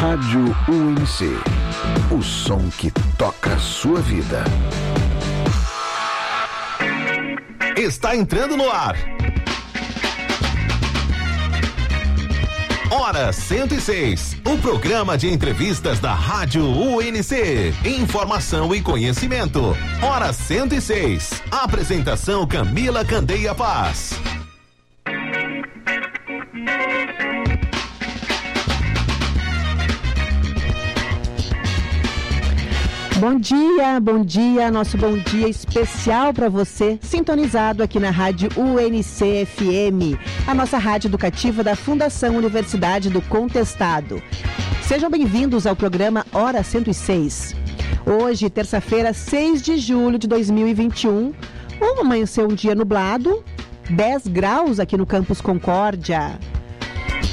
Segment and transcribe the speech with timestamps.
[0.00, 1.24] Rádio UNC.
[2.16, 4.44] O som que toca a sua vida.
[7.76, 8.94] Está entrando no ar.
[12.92, 17.74] Hora 106, o programa de entrevistas da Rádio UNC.
[17.84, 19.76] Informação e conhecimento.
[20.00, 21.42] Hora 106.
[21.50, 24.12] Apresentação Camila Candeia Paz.
[33.20, 39.44] Bom dia, bom dia, nosso bom dia especial para você, sintonizado aqui na Rádio UNC
[39.44, 44.22] FM, a nossa rádio educativa da Fundação Universidade do Contestado.
[44.82, 47.56] Sejam bem-vindos ao programa Hora 106.
[48.06, 51.32] Hoje, terça-feira, 6 de julho de 2021,
[52.00, 53.42] amanheceu um dia nublado,
[53.90, 56.38] 10 graus aqui no Campus Concórdia.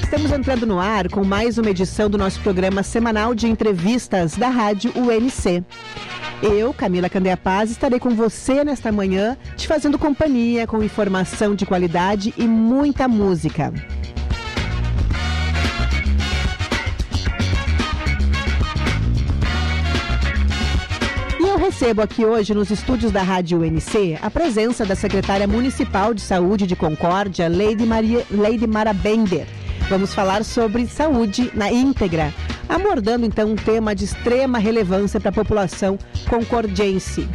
[0.06, 4.50] Estamos entrando no ar com mais uma edição do nosso programa semanal de entrevistas da
[4.50, 5.64] Rádio UNC.
[6.44, 11.66] Eu, Camila Candeia Paz, estarei com você nesta manhã, te fazendo companhia com informação de
[11.66, 13.74] qualidade e muita música.
[21.40, 26.22] E recebo aqui hoje nos estúdios da Rádio UNC a presença da secretária municipal de
[26.22, 29.48] saúde de Concórdia, Lady, Maria, Lady Mara Bender
[29.90, 32.34] Vamos falar sobre saúde na íntegra,
[32.68, 35.98] abordando então um tema de extrema relevância para a população
[36.30, 37.28] concordiense.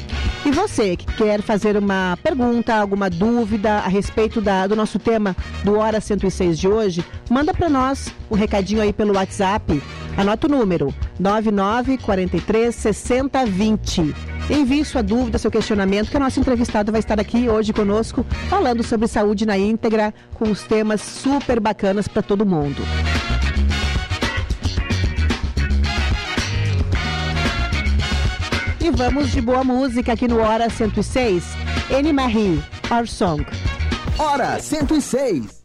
[0.44, 5.36] E você que quer fazer uma pergunta, alguma dúvida a respeito da, do nosso tema
[5.62, 9.82] do Hora 106 de hoje, manda para nós um recadinho aí pelo WhatsApp.
[10.16, 14.14] Anota o número 9943 6020.
[14.50, 18.82] Envie sua dúvida, seu questionamento, que o nosso entrevistado vai estar aqui hoje conosco falando
[18.82, 22.82] sobre saúde na íntegra, com os temas super bacanas para todo mundo.
[28.82, 31.44] E vamos de boa música aqui no Hora 106.
[31.96, 33.44] Anne Marie, Our Song.
[34.18, 35.62] Hora 106.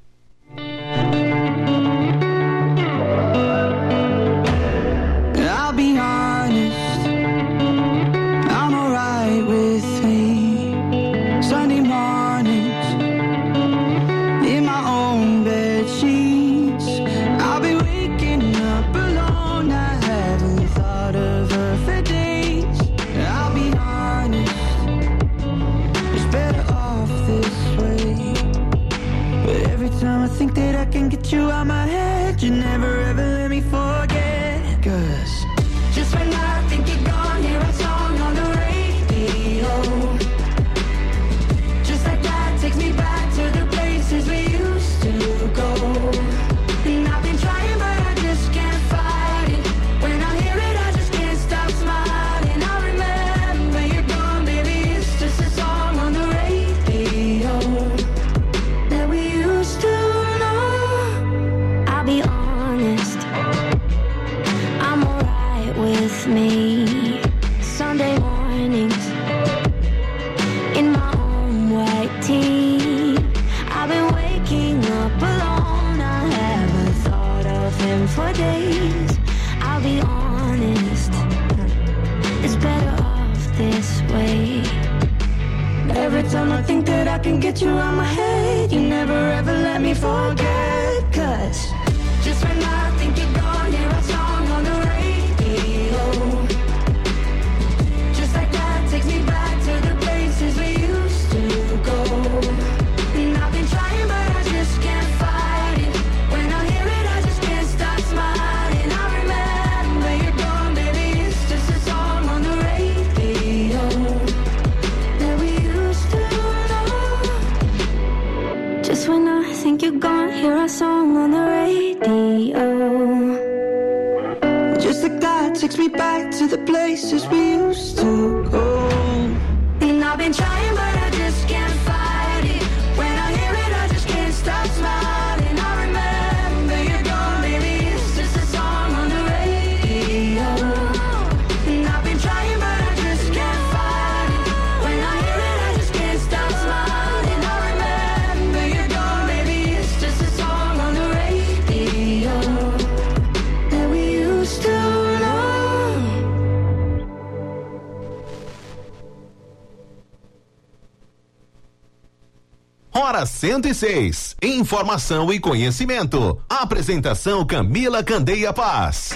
[163.56, 164.36] 106.
[164.42, 166.38] Informação e conhecimento.
[166.50, 169.15] Apresentação Camila Candeia Paz.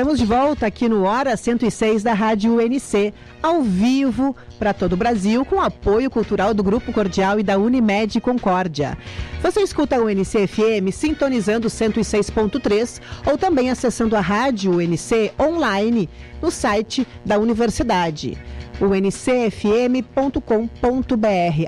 [0.00, 3.12] Estamos de volta aqui no Hora 106 da Rádio UNC,
[3.42, 8.18] ao vivo para todo o Brasil, com apoio cultural do Grupo Cordial e da Unimed
[8.18, 8.96] Concórdia.
[9.42, 16.08] Você escuta a UNC FM sintonizando 106.3 ou também acessando a Rádio UNC online
[16.40, 18.38] no site da universidade
[18.80, 20.06] uncfm.com.br.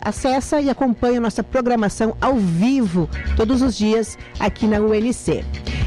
[0.03, 5.45] Acesse e acompanhe nossa programação ao vivo todos os dias aqui na UNC.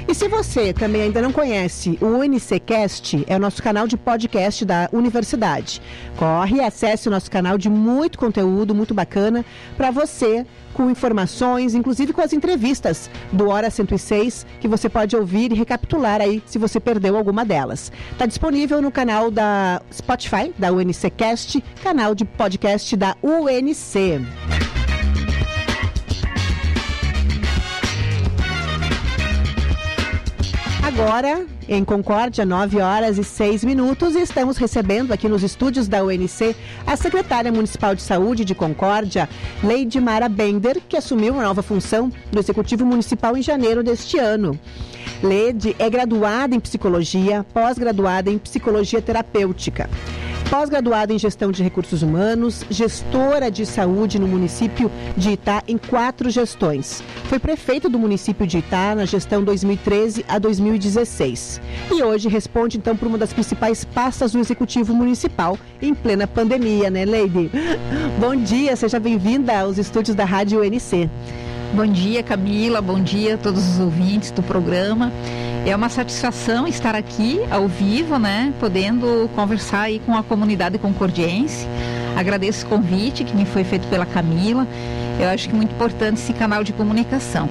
[0.07, 4.63] E se você também ainda não conhece o UNCcast, é o nosso canal de podcast
[4.63, 5.81] da universidade.
[6.15, 9.43] Corre e acesse o nosso canal de muito conteúdo, muito bacana,
[9.75, 10.45] para você
[10.75, 16.21] com informações, inclusive com as entrevistas do Hora 106, que você pode ouvir e recapitular
[16.21, 17.91] aí se você perdeu alguma delas.
[18.11, 24.74] Está disponível no canal da Spotify, da UNCcast, canal de podcast da UNC.
[30.85, 36.03] Agora, em Concórdia, 9 horas e 6 minutos, e estamos recebendo aqui nos estúdios da
[36.03, 36.55] UNC
[36.85, 39.27] a secretária municipal de saúde de Concórdia,
[39.63, 44.59] Leide Mara Bender, que assumiu uma nova função no Executivo Municipal em janeiro deste ano.
[45.23, 49.89] Leide é graduada em psicologia, pós-graduada em psicologia terapêutica
[50.49, 56.29] pós-graduada em gestão de recursos humanos, gestora de saúde no município de Itá em quatro
[56.29, 57.03] gestões.
[57.25, 61.61] Foi prefeita do município de Itá na gestão 2013 a 2016.
[61.91, 66.89] E hoje responde então por uma das principais pastas do executivo municipal em plena pandemia,
[66.89, 67.51] né, Lady?
[68.19, 71.09] Bom dia, seja bem-vinda aos estúdios da Rádio UNC.
[71.75, 72.81] Bom dia, Camila.
[72.81, 75.11] Bom dia a todos os ouvintes do programa.
[75.65, 78.53] É uma satisfação estar aqui ao vivo, né?
[78.61, 81.67] Podendo conversar aí com a comunidade concordiense.
[82.15, 84.65] Agradeço o convite que me foi feito pela Camila.
[85.19, 87.49] Eu acho que é muito importante esse canal de comunicação.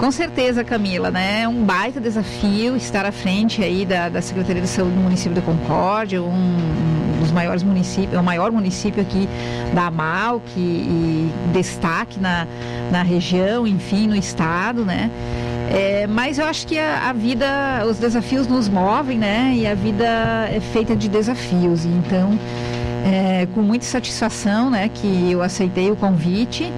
[0.00, 1.42] Com certeza, Camila, né?
[1.42, 5.34] É um baita desafio estar à frente aí da, da Secretaria de Saúde do município
[5.34, 6.56] de Concórdia, um,
[7.26, 9.28] dos maiores municípios, é o maior município aqui
[9.74, 12.46] da AMAL, que destaque na,
[12.90, 15.10] na região, enfim, no estado, né?
[15.70, 19.52] É, mas eu acho que a, a, vida, os desafios nos movem, né?
[19.56, 20.04] E a vida
[20.50, 21.84] é feita de desafios.
[21.84, 22.38] Então,
[23.04, 24.88] é, com muita satisfação, né?
[24.94, 26.72] Que eu aceitei o convite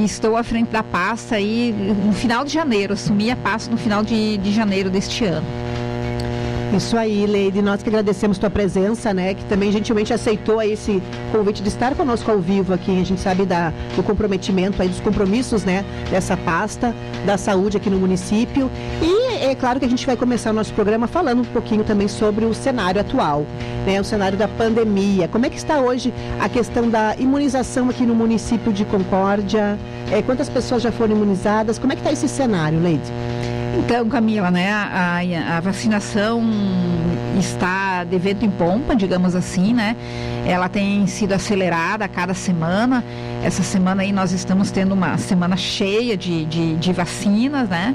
[0.00, 1.74] e estou à frente da pasta aí
[2.04, 2.94] no final de janeiro.
[2.94, 5.46] Assumi a pasta no final de, de janeiro deste ano.
[6.74, 7.60] Isso aí, Leide.
[7.60, 9.34] Nós que agradecemos tua presença, né?
[9.34, 12.98] Que também gentilmente aceitou esse convite de estar conosco ao vivo aqui.
[12.98, 15.84] A gente sabe da, do comprometimento aí, dos compromissos, né?
[16.10, 16.94] Dessa pasta
[17.26, 18.70] da saúde aqui no município.
[19.02, 22.08] E é claro que a gente vai começar o nosso programa falando um pouquinho também
[22.08, 23.44] sobre o cenário atual,
[23.84, 24.00] né?
[24.00, 25.28] O cenário da pandemia.
[25.28, 29.78] Como é que está hoje a questão da imunização aqui no município de Concórdia?
[30.10, 31.78] É, quantas pessoas já foram imunizadas?
[31.78, 33.12] Como é que está esse cenário, Leide?
[33.78, 35.20] Então, Camila, né, a,
[35.56, 36.42] a, vacinação
[37.38, 39.96] está de vento em pompa, digamos assim, né?
[40.46, 43.02] Ela tem sido acelerada a cada semana.
[43.42, 47.94] Essa semana aí nós estamos tendo uma semana cheia de, de, de vacinas, né?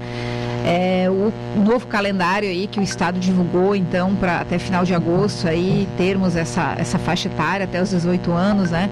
[0.66, 1.32] É, o
[1.64, 6.36] novo calendário aí que o Estado divulgou, então, para até final de agosto aí termos
[6.36, 8.90] essa, essa faixa etária até os 18 anos, né?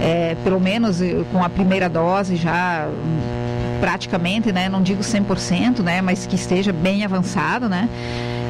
[0.00, 2.86] É, pelo menos eh, com a primeira dose já
[3.80, 7.88] praticamente, né, não digo 100%, né, mas que esteja bem avançado, né,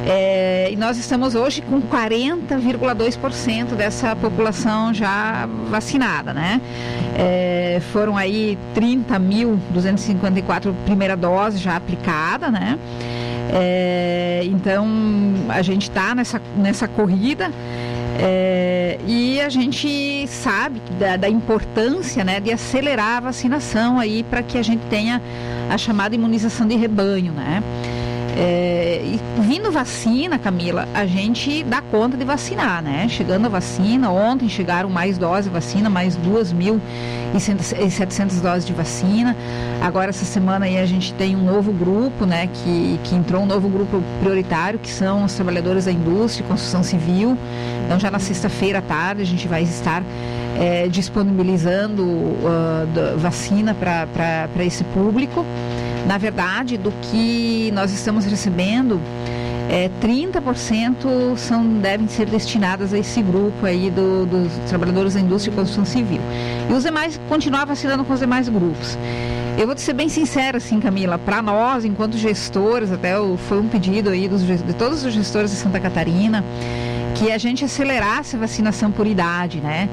[0.06, 6.62] é, e nós estamos hoje com 40,2% dessa população já vacinada, né?
[7.14, 12.78] É, foram aí 30.254 primeira dose já aplicada, né?
[13.52, 14.86] É, então
[15.48, 17.50] a gente está nessa, nessa corrida.
[18.20, 24.42] É, e a gente sabe da, da, importância né, de acelerar a vacinação aí para
[24.42, 25.22] que a gente tenha
[25.70, 27.62] a chamada imunização de rebanho, né?
[28.40, 33.08] É, e vindo vacina, Camila, a gente dá conta de vacinar, né?
[33.08, 39.36] Chegando a vacina, ontem chegaram mais doses de vacina, mais 2.700 doses de vacina.
[39.82, 42.46] Agora, essa semana aí, a gente tem um novo grupo, né?
[42.46, 46.84] Que, que entrou um novo grupo prioritário, que são os trabalhadores da indústria e construção
[46.84, 47.36] civil.
[47.86, 50.04] Então, já na sexta-feira à tarde, a gente vai estar
[50.60, 55.44] é, disponibilizando uh, vacina para esse público.
[56.08, 58.98] Na verdade, do que nós estamos recebendo,
[59.68, 65.52] é, 30% são, devem ser destinadas a esse grupo aí do, dos trabalhadores da indústria
[65.52, 66.22] e construção civil.
[66.70, 68.96] E os demais continuar vacinando com os demais grupos.
[69.58, 73.12] Eu vou ser bem sincera, assim, Camila, para nós, enquanto gestores, até
[73.46, 76.42] foi um pedido aí dos, de todos os gestores de Santa Catarina,
[77.16, 79.90] que a gente acelerasse a vacinação por idade, né?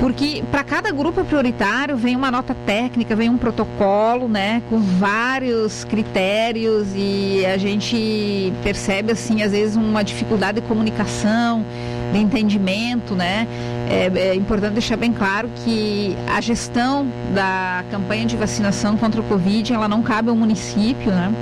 [0.00, 5.84] Porque para cada grupo prioritário vem uma nota técnica, vem um protocolo, né, com vários
[5.84, 11.64] critérios e a gente percebe assim às vezes uma dificuldade de comunicação,
[12.12, 13.46] de entendimento, né?
[13.90, 19.24] É, é importante deixar bem claro que a gestão da campanha de vacinação contra o
[19.24, 21.32] Covid ela não cabe ao município, né?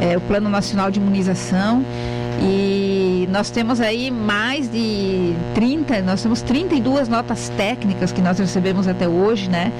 [0.00, 1.84] É, o Plano Nacional de Imunização
[2.40, 8.86] e nós temos aí mais de 30, nós temos 32 notas técnicas que nós recebemos
[8.86, 9.72] até hoje, né?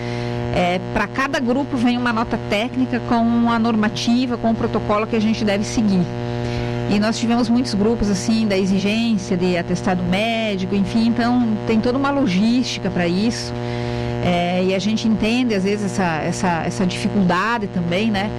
[0.54, 5.16] É, Para cada grupo vem uma nota técnica com a normativa, com o protocolo que
[5.16, 6.04] a gente deve seguir.
[6.90, 11.98] E nós tivemos muitos grupos assim da exigência de atestado médico, enfim, então tem toda
[11.98, 13.52] uma logística para isso.
[14.24, 18.30] É, e a gente entende às vezes essa, essa, essa dificuldade também, né?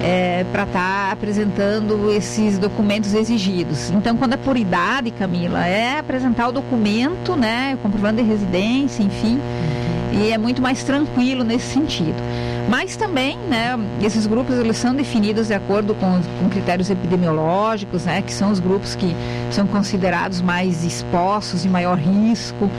[0.00, 3.90] É, para estar tá apresentando esses documentos exigidos.
[3.90, 9.38] Então, quando é por idade, Camila, é apresentar o documento, né, comprovando de residência, enfim,
[10.12, 12.16] e é muito mais tranquilo nesse sentido.
[12.68, 18.22] Mas também, né, esses grupos eles são definidos de acordo com, com critérios epidemiológicos, né,
[18.22, 19.14] que são os grupos que
[19.50, 22.70] são considerados mais expostos e maior risco,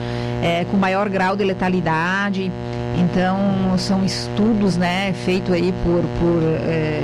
[0.42, 2.52] é, com maior grau de letalidade.
[2.98, 7.04] Então, são estudos, né, feitos aí por, por é,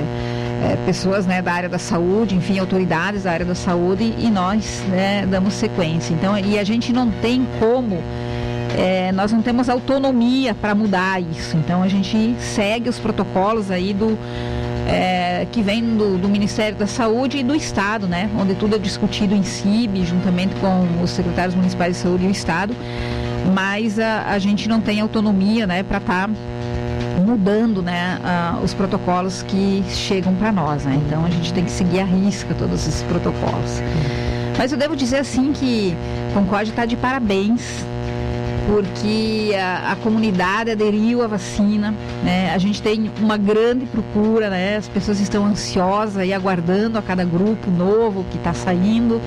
[0.62, 4.82] é, pessoas né, da área da saúde, enfim, autoridades da área da saúde e nós
[4.88, 6.12] né, damos sequência.
[6.12, 7.98] Então, e a gente não tem como
[8.76, 11.56] é, nós não temos autonomia para mudar isso.
[11.56, 14.18] Então a gente segue os protocolos aí do
[14.88, 18.30] é, que vem do, do, Ministério da Saúde e do Estado, né?
[18.38, 22.30] Onde tudo é discutido em CIB, juntamente com os secretários municipais de saúde e o
[22.30, 22.74] Estado.
[23.52, 26.34] Mas a, a gente não tem autonomia, né, para estar tá
[27.24, 28.18] mudando, né,
[28.62, 31.00] os protocolos que chegam para nós, né?
[31.06, 33.82] Então a gente tem que seguir a risca todos esses protocolos.
[34.58, 35.94] Mas eu devo dizer assim que
[36.34, 37.84] Concorde está de parabéns
[38.66, 42.52] porque a, a, comunidade aderiu à vacina, né?
[42.54, 44.76] A gente tem uma grande procura, né?
[44.76, 49.20] As pessoas estão ansiosas e aguardando a cada grupo novo que está saindo.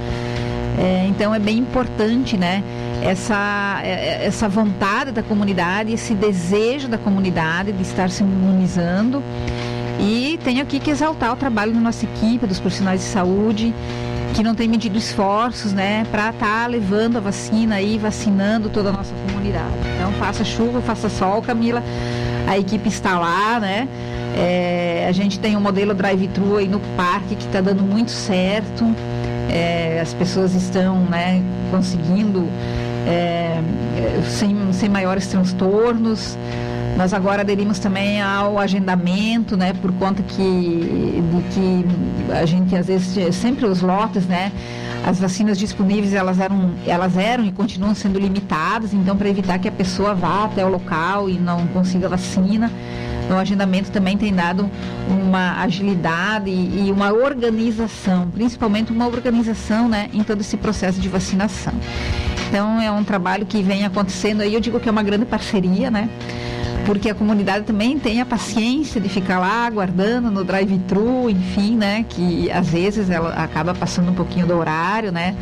[0.77, 2.63] É, então é bem importante, né?
[3.01, 9.21] Essa, é, é, essa vontade da comunidade, esse desejo da comunidade de estar se imunizando.
[9.99, 13.73] E tenho aqui que exaltar o trabalho da nossa equipe, dos profissionais de saúde,
[14.33, 18.89] que não tem medido esforços, né, para estar tá levando a vacina e vacinando toda
[18.89, 19.73] a nossa comunidade.
[19.95, 21.83] Então, faça chuva, faça sol, Camila,
[22.47, 23.87] a equipe está lá, né?
[24.35, 28.83] É, a gente tem um modelo drive-thru aí no parque que está dando muito certo.
[29.53, 32.47] É, as pessoas estão, né, conseguindo
[33.07, 33.61] é,
[34.27, 36.35] sem, sem maiores transtornos.
[36.97, 41.85] Nós agora aderimos também ao agendamento, né, por conta que, de que
[42.31, 44.51] a gente às vezes sempre os lotes, né,
[45.05, 49.67] as vacinas disponíveis elas eram, elas eram e continuam sendo limitadas, então para evitar que
[49.67, 52.71] a pessoa vá até o local e não consiga vacina,
[53.29, 54.69] o agendamento também tem dado
[55.07, 61.09] uma agilidade e, e uma organização, principalmente uma organização, né, em todo esse processo de
[61.09, 61.73] vacinação.
[62.47, 65.89] Então é um trabalho que vem acontecendo aí, eu digo que é uma grande parceria,
[65.89, 66.09] né?
[66.85, 72.05] porque a comunidade também tem a paciência de ficar lá aguardando no drive-thru, enfim, né?
[72.07, 75.35] Que às vezes ela acaba passando um pouquinho do horário, né?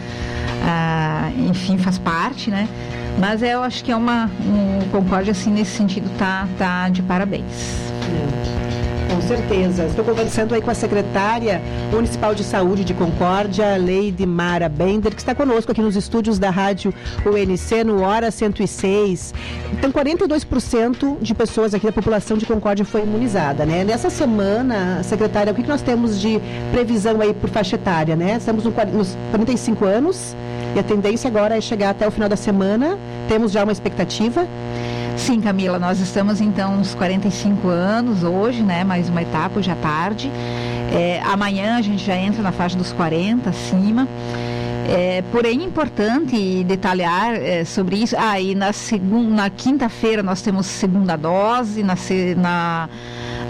[0.63, 2.67] Ah, enfim, faz parte, né?
[3.19, 7.91] Mas eu acho que é uma um assim nesse sentido tá tá de parabéns.
[9.09, 9.85] Com certeza.
[9.85, 15.19] Estou conversando aí com a secretária municipal de saúde de Concórdia, Leide Mara Bender, que
[15.19, 16.93] está conosco aqui nos estúdios da rádio
[17.25, 19.33] UNC no Hora 106.
[19.73, 23.83] Então, 42% de pessoas aqui da população de Concórdia foi imunizada, né?
[23.83, 26.39] Nessa semana, secretária, o que nós temos de
[26.71, 28.37] previsão aí por faixa etária, né?
[28.37, 28.73] Estamos nos
[29.31, 30.35] 45 anos
[30.75, 32.97] e a tendência agora é chegar até o final da semana.
[33.27, 34.47] Temos já uma expectativa?
[35.17, 38.83] Sim, Camila, nós estamos então uns 45 anos hoje, né?
[38.83, 40.31] Mais uma etapa à tarde.
[40.91, 44.07] É, amanhã a gente já entra na faixa dos 40 acima.
[44.89, 48.15] É, porém, importante detalhar é, sobre isso.
[48.17, 51.95] Ah, e na, segunda, na quinta-feira nós temos segunda dose, na,
[52.37, 52.89] na,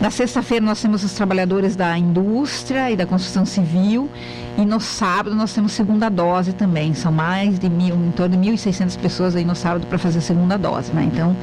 [0.02, 4.10] na sexta-feira nós temos os trabalhadores da indústria e da construção civil
[4.58, 6.96] e no sábado nós temos segunda dose também.
[6.96, 10.22] São mais de mil, em torno de 1.600 pessoas aí no sábado para fazer a
[10.22, 11.04] segunda dose, né?
[11.04, 11.38] Então,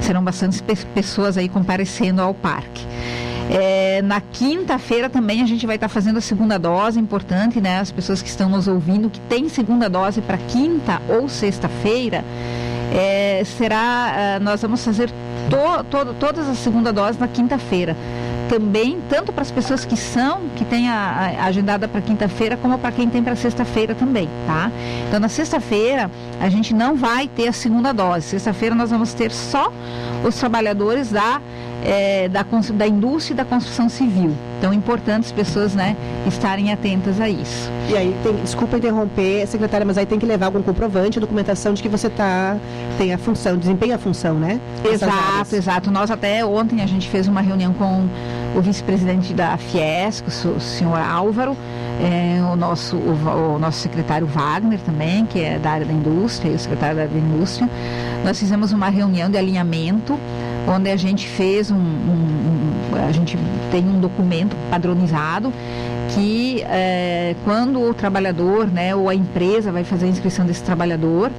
[0.00, 2.86] serão bastantes pe pessoas aí comparecendo ao parque.
[3.50, 7.78] É, na quinta-feira também a gente vai estar fazendo a segunda dose, importante, né?
[7.78, 12.24] As pessoas que estão nos ouvindo, que tem segunda dose para quinta ou sexta-feira,
[12.92, 15.10] é, será, uh, nós vamos fazer
[15.50, 17.96] to, to, todas as segunda doses na quinta-feira
[18.48, 22.78] também, tanto para as pessoas que são, que tem a, a agendada para quinta-feira, como
[22.78, 24.70] para quem tem para sexta-feira também, tá?
[25.06, 28.26] Então, na sexta-feira, a gente não vai ter a segunda dose.
[28.26, 29.70] Sexta-feira, nós vamos ter só
[30.26, 31.40] os trabalhadores da
[31.84, 32.44] é, da,
[32.74, 34.32] da indústria e da construção civil.
[34.58, 37.70] Então, é importante as pessoas né, estarem atentas a isso.
[37.88, 41.82] E aí, tem, desculpa interromper, secretária, mas aí tem que levar algum comprovante, documentação de
[41.82, 42.56] que você tá,
[42.96, 44.60] tem a função, desempenha a função, né?
[44.84, 45.90] Exato, exato.
[45.90, 48.08] Nós até ontem a gente fez uma reunião com
[48.56, 51.56] o vice-presidente da Fiesc, o senhor Álvaro,
[52.00, 56.50] é, o, nosso, o, o, nosso secretário Wagner também, que é da área da indústria,
[56.50, 57.68] e o secretário da área da indústria.
[58.24, 60.18] Nós fizemos uma reunião de alinhamento
[60.68, 63.38] onde a gente fez um, um, um a gente
[63.70, 65.52] tem um documento padronizado
[66.14, 71.30] que é, quando o trabalhador, né, ou a empresa vai fazer a inscrição desse trabalhador,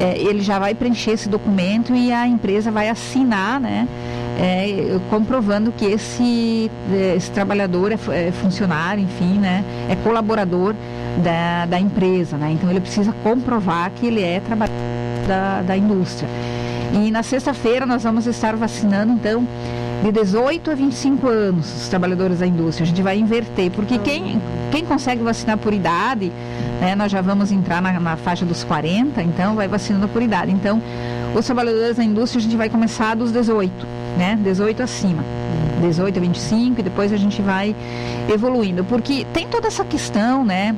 [0.00, 3.86] é, ele já vai preencher esse documento e a empresa vai assinar, né,
[4.40, 6.70] é, comprovando que esse,
[7.14, 7.96] esse trabalhador é,
[8.28, 10.74] é, funcionário, enfim, né, é colaborador
[11.22, 14.76] da, da empresa, né, então ele precisa comprovar que ele é trabalhador
[15.28, 16.28] da, da indústria.
[16.92, 19.46] E na sexta-feira nós vamos estar vacinando, então,
[20.02, 22.84] de 18 a 25 anos, os trabalhadores da indústria.
[22.84, 26.30] A gente vai inverter, porque quem, quem consegue vacinar por idade,
[26.80, 30.52] né, nós já vamos entrar na, na faixa dos 40, então vai vacinando por idade.
[30.52, 30.82] Então,
[31.34, 33.72] os trabalhadores da indústria a gente vai começar dos 18,
[34.18, 34.38] né?
[34.42, 35.24] 18 acima.
[35.82, 37.76] 18 a 25 e depois a gente vai
[38.32, 38.84] evoluindo.
[38.84, 40.74] Porque tem toda essa questão, né?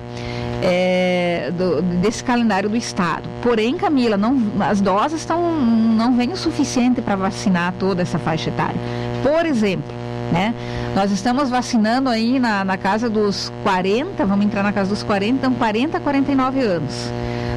[0.64, 3.28] é, do, desse calendário do Estado.
[3.42, 8.49] Porém, Camila, não, as doses estão, não vêm o suficiente para vacinar toda essa faixa
[8.49, 8.80] etária.
[9.23, 9.94] Por exemplo,
[10.32, 10.54] né?
[10.94, 15.32] Nós estamos vacinando aí na, na casa dos 40, vamos entrar na casa dos 40,
[15.32, 16.94] então 40 a 49 anos.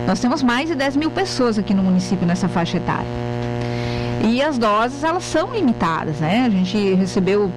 [0.06, 3.27] Nós temos mais de 10 mil pessoas aqui no município nessa faixa etária.
[4.24, 6.46] E as doses, elas são limitadas, né?
[6.46, 7.52] A gente recebeu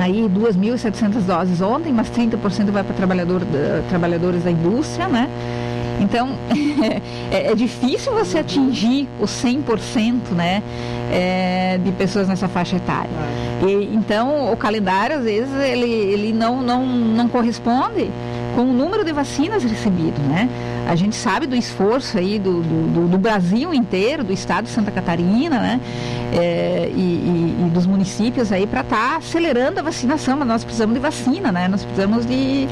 [0.00, 3.42] aí 2.700 doses ontem, mas 30% vai para trabalhador,
[3.88, 5.28] trabalhadores da indústria, né?
[6.00, 6.30] Então,
[7.30, 10.62] é, é, difícil você atingir o 100% né,
[11.10, 13.10] é, de pessoas nessa faixa etária.
[13.66, 18.10] E, então, o calendário, às vezes, ele, ele não, não, não corresponde
[18.54, 20.48] com o número de vacinas recebido, né?
[20.86, 24.90] A gente sabe do esforço aí do, do, do Brasil inteiro, do estado de Santa
[24.90, 25.80] Catarina, né?
[26.32, 30.64] É, e, e, e, dos municípios aí para estar tá acelerando a vacinação, mas nós
[30.64, 31.68] precisamos de vacina, né?
[31.68, 32.68] Nós precisamos de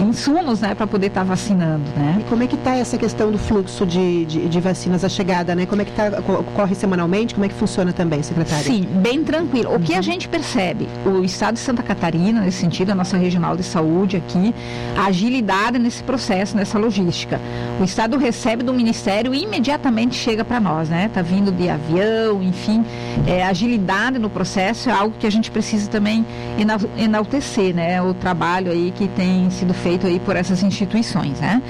[0.00, 2.18] insumos, né, para poder estar tá vacinando, né?
[2.20, 5.54] E como é que está essa questão do fluxo de, de, de, vacinas, a chegada,
[5.54, 5.66] né?
[5.66, 6.10] Como é que tá,
[6.54, 7.34] corre semanalmente?
[7.34, 8.64] Como é que funciona também, secretária?
[8.64, 9.74] Sim, bem tranquilo.
[9.74, 13.56] O que a gente percebe, o estado de Santa Catarina, nesse sentido, a nossa regional
[13.56, 14.54] de saúde aqui,
[14.96, 17.40] a agilidade nesse processo, nessa logística.
[17.80, 21.06] O Estado recebe do Ministério e imediatamente chega para nós, né?
[21.06, 22.84] Está vindo de avião, enfim,
[23.26, 26.26] é, agilidade no processo é algo que a gente precisa também
[26.96, 28.02] enaltecer, né?
[28.02, 31.62] O trabalho aí que tem sido feito aí por essas instituições, né?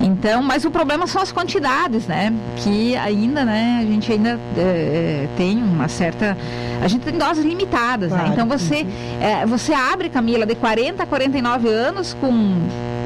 [0.00, 2.32] Então, mas o problema são as quantidades, né?
[2.56, 3.80] Que ainda, né?
[3.82, 6.36] A gente ainda é, é tem uma certa,
[6.80, 8.18] a gente tem doses limitadas, né?
[8.18, 8.28] claro.
[8.28, 8.34] né?
[8.34, 8.86] Então você,
[9.20, 12.58] é, você abre, Camila, de 40 a 49 anos com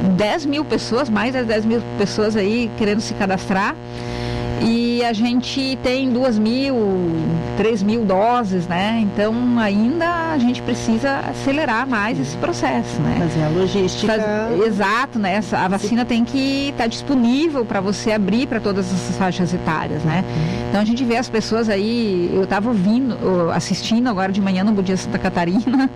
[0.03, 3.75] 10 mil pessoas, mais de 10 mil pessoas aí querendo se cadastrar.
[4.65, 6.77] E a gente tem duas mil,
[7.57, 9.01] três mil doses, né?
[9.03, 13.17] Então ainda a gente precisa acelerar mais esse processo, né?
[13.19, 14.13] Fazer a logística.
[14.15, 14.67] Faz...
[14.67, 15.41] Exato, né?
[15.53, 20.03] A vacina tem que estar tá disponível para você abrir para todas essas faixas etárias,
[20.05, 20.25] né?
[20.69, 23.17] Então a gente vê as pessoas aí, eu estava ouvindo,
[23.53, 25.91] assistindo agora de manhã no Budia Santa Catarina,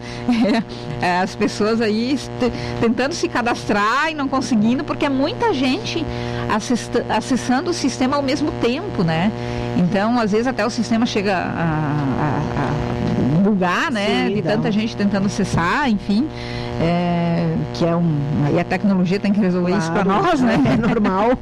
[1.01, 2.19] é, as pessoas aí
[2.81, 6.05] tentando se cadastrar e não conseguindo, porque é muita gente
[7.09, 9.31] acessando o sistema ao mesmo tempo, né?
[9.77, 11.43] Então, às vezes até o sistema chega a,
[12.21, 12.97] a, a
[13.43, 14.27] bugar, né?
[14.29, 16.29] Sim, de tanta gente tentando acessar, enfim.
[16.81, 18.15] É, que é um.
[18.55, 20.59] E a tecnologia tem que resolver claro, isso para nós, né?
[20.73, 21.39] É normal.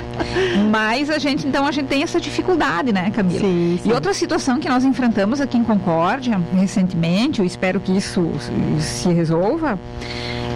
[0.70, 3.40] Mas a gente, então, a gente tem essa dificuldade, né, Camila?
[3.40, 3.88] Sim, sim.
[3.88, 8.30] E outra situação que nós enfrentamos aqui em Concórdia, recentemente, eu espero que isso
[8.78, 9.78] se resolva,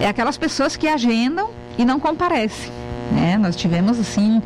[0.01, 2.71] é aquelas pessoas que agendam e não comparecem.
[3.11, 3.37] Né?
[3.37, 4.41] Nós tivemos assim,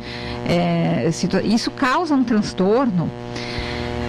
[0.46, 1.08] é,
[1.44, 3.10] isso causa um transtorno,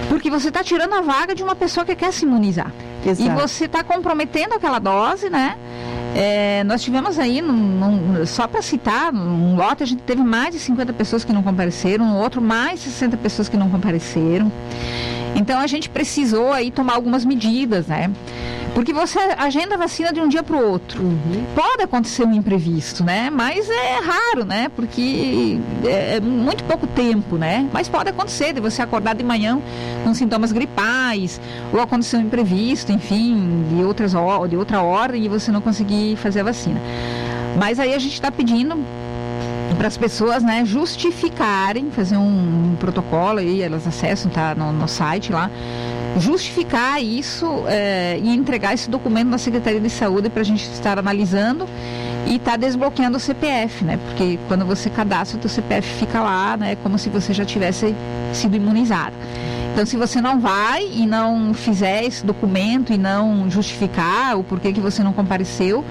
[0.10, 2.72] porque você está tirando a vaga de uma pessoa que quer se imunizar.
[3.06, 3.30] Exato.
[3.30, 5.58] E você está comprometendo aquela dose, né?
[6.14, 10.54] É, nós tivemos aí, num, num, só para citar, um lote a gente teve mais
[10.54, 14.52] de 50 pessoas que não compareceram, no outro mais de 60 pessoas que não compareceram.
[15.36, 18.12] Então a gente precisou aí tomar algumas medidas, né?
[18.74, 21.04] Porque você agenda a vacina de um dia para o outro.
[21.04, 21.46] Uhum.
[21.54, 23.30] Pode acontecer um imprevisto, né?
[23.30, 24.72] Mas é raro, né?
[24.74, 27.68] Porque é muito pouco tempo, né?
[27.74, 29.62] Mas pode acontecer de você acordar de manhã
[30.04, 31.40] com sintomas gripais,
[31.74, 34.14] ou acontecer um imprevisto, enfim, de, outras,
[34.50, 36.80] de outra ordem e você não conseguir fazer a vacina.
[37.58, 38.78] Mas aí a gente está pedindo
[39.78, 44.88] para as pessoas né, justificarem, fazer um, um, protocolo aí, elas acessam, tá no, no
[44.88, 45.50] site lá,
[46.18, 51.00] justificar isso é, e entregar esse documento na Secretaria de Saúde para a gente estar
[51.00, 51.66] analisando
[52.28, 53.98] e tá desbloqueando o CPF, né?
[54.06, 56.78] Porque quando você cadastra o seu CPF fica lá, né?
[56.84, 57.96] Como se você já tivesse
[58.34, 59.16] sido imunizado.
[59.74, 64.74] Então, se você não vai e não fizer esse documento e não justificar o porquê
[64.74, 65.84] que você não compareceu,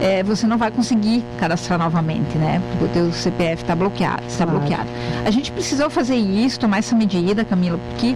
[0.00, 2.62] é, você não vai conseguir cadastrar novamente, né?
[2.70, 4.60] Porque o teu CPF está bloqueado, está claro.
[4.60, 4.88] bloqueado.
[5.24, 8.14] A gente precisou fazer isso, tomar essa medida, Camila, porque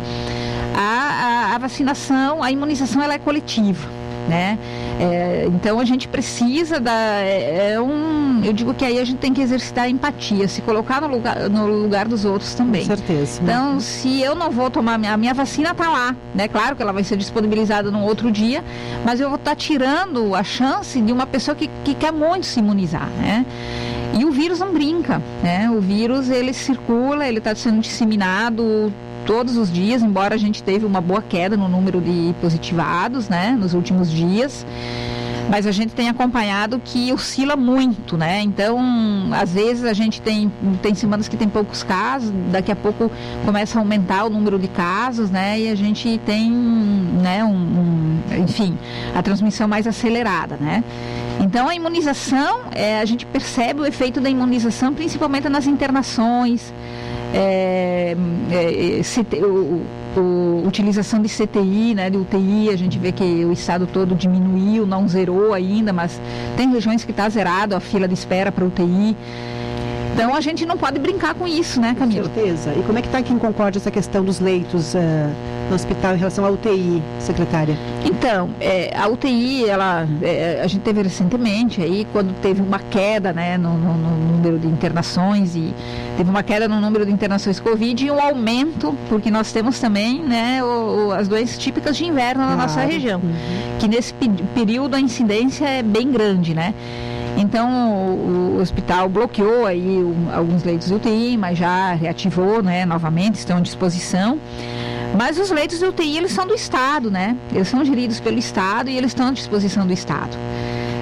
[0.75, 1.12] a,
[1.55, 4.59] a, vacinação, a imunização, ela é coletiva né?
[5.01, 9.19] É, então a gente precisa da é, é, um, eu digo que aí a gente
[9.19, 12.83] tem que exercitar a empatia, se colocar no lugar, no lugar dos outros também.
[12.83, 13.41] Com certeza.
[13.43, 16.49] Então, se eu não vou tomar a minha vacina tá lá, né?
[16.49, 18.65] Claro que ela vai ser disponibilizada num outro dia,
[19.05, 22.47] mas eu vou estar tá tirando a chance de uma pessoa que, que quer muito
[22.47, 23.45] se imunizar, né?
[24.15, 25.71] E o vírus não brinca, né?
[25.71, 28.93] O vírus ele circula, ele está sendo disseminado
[29.27, 33.57] todos os dias, embora a gente teve uma boa queda no número de positivados, né,
[33.59, 34.67] nos últimos dias.
[35.51, 38.41] Mas a gente tem acompanhado que oscila muito, né?
[38.43, 38.79] Então,
[39.33, 43.11] às vezes a gente tem, tem semanas que tem poucos casos, daqui a pouco
[43.45, 45.61] começa a aumentar o número de casos, né?
[45.61, 48.79] E a gente tem, né, um, um enfim,
[49.15, 50.83] a transmissão mais acelerada, né?
[51.41, 56.73] Então a imunização, é, a gente percebe o efeito da imunização principalmente nas internações,
[57.33, 58.17] é,
[58.51, 59.83] é, é o,
[60.17, 64.87] o, utilização de CTI, né, de UTI, a gente vê que o estado todo diminuiu,
[64.87, 66.21] não zerou ainda, mas
[66.57, 69.17] tem regiões que está zerado a fila de espera para UTI.
[70.15, 72.29] Então a gente não pode brincar com isso, né, Camila?
[72.29, 72.75] Com certeza.
[72.79, 74.99] E como é que está aqui em Concórdia essa questão dos leitos uh,
[75.73, 77.77] no hospital em relação à UTI, secretária?
[78.05, 83.33] Então, é, a UTI, ela, é, a gente teve recentemente aí, quando teve uma queda,
[83.33, 85.73] né, no, no, no, número de internações e
[86.17, 90.23] teve uma queda no número de internações Covid e um aumento, porque nós temos também,
[90.23, 93.79] né, o, o, as doenças típicas de inverno na nossa região, uhum.
[93.79, 94.13] que nesse
[94.55, 96.75] período a incidência é bem grande, né?
[97.37, 100.01] Então o, hospital bloqueou aí
[100.35, 104.39] alguns leitos de UTI, mas já reativou, né, novamente, estão à disposição.
[105.17, 107.37] Mas os leitos de UTI eles são do Estado, né?
[107.53, 110.37] Eles são geridos pelo Estado e eles estão à disposição do Estado.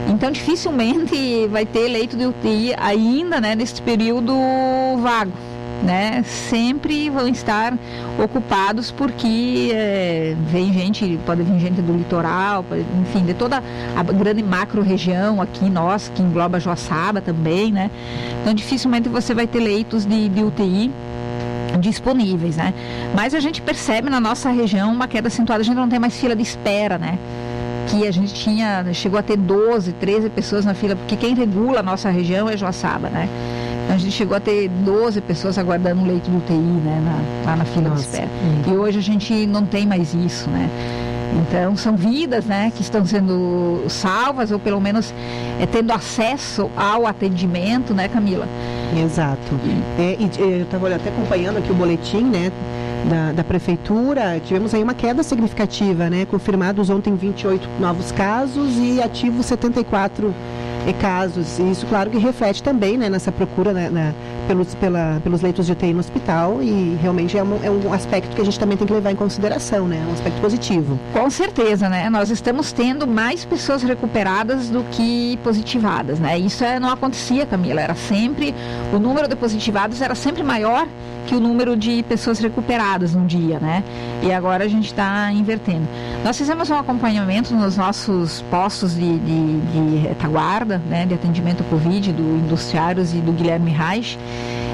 [0.09, 4.35] Então dificilmente vai ter leito de UTI ainda, né, nesse período
[5.01, 5.33] vago
[5.83, 7.77] né, sempre vão estar
[8.23, 13.62] ocupados porque é, vem gente, pode vir gente do litoral, pode, enfim, de toda
[13.96, 17.90] a grande macro região aqui, nós, que engloba Joaçaba também, né?
[18.40, 20.90] Então dificilmente você vai ter leitos de, de UTI
[21.79, 22.75] disponíveis, né?
[23.15, 26.19] Mas a gente percebe na nossa região uma queda acentuada, a gente não tem mais
[26.19, 27.19] fila de espera, né?
[27.91, 31.81] que a gente tinha, chegou a ter 12, 13 pessoas na fila, porque quem regula
[31.81, 33.29] a nossa região é Joaçaba, né?
[33.89, 37.57] A gente chegou a ter 12 pessoas aguardando um leito do UTI, né, na, lá
[37.57, 38.03] na fila Nossa.
[38.03, 38.29] de espera.
[38.45, 38.73] Hum.
[38.73, 40.71] E hoje a gente não tem mais isso, né?
[41.43, 45.13] Então são vidas, né, que estão sendo salvas ou pelo menos
[45.61, 48.47] é, tendo acesso ao atendimento, né, Camila?
[48.98, 49.55] Exato.
[49.98, 52.50] É, eu estava até acompanhando aqui o boletim, né,
[53.09, 56.26] da, da, prefeitura, tivemos aí uma queda significativa, né?
[56.26, 60.35] Confirmados ontem 28 novos casos e ativos 74
[60.87, 61.59] e casos.
[61.59, 64.12] E isso, claro, que reflete também né, nessa procura né, na,
[64.51, 68.35] pelos, pela, pelos leitos de UTI no hospital e realmente é um, é um aspecto
[68.35, 70.05] que a gente também tem que levar em consideração, né?
[70.09, 70.99] Um aspecto positivo.
[71.13, 72.11] Com certeza, né?
[72.11, 76.37] Nós estamos tendo mais pessoas recuperadas do que positivadas, né?
[76.37, 77.81] Isso é, não acontecia, Camila.
[77.81, 78.53] Era sempre,
[78.93, 80.85] o número de positivados era sempre maior
[81.29, 83.85] que o número de pessoas recuperadas num dia, né?
[84.23, 85.89] E agora a gente está invertendo.
[86.23, 92.13] Nós fizemos um acompanhamento nos nossos postos de, de, de retaguarda, né, de atendimento Covid,
[92.13, 94.19] do Industriários e do Guilherme Reich,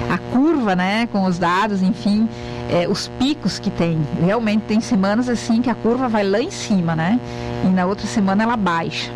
[0.09, 2.27] a curva, né, com os dados, enfim,
[2.69, 3.97] é, os picos que tem.
[4.21, 7.19] Realmente tem semanas assim que a curva vai lá em cima, né?
[7.63, 9.11] E na outra semana ela baixa.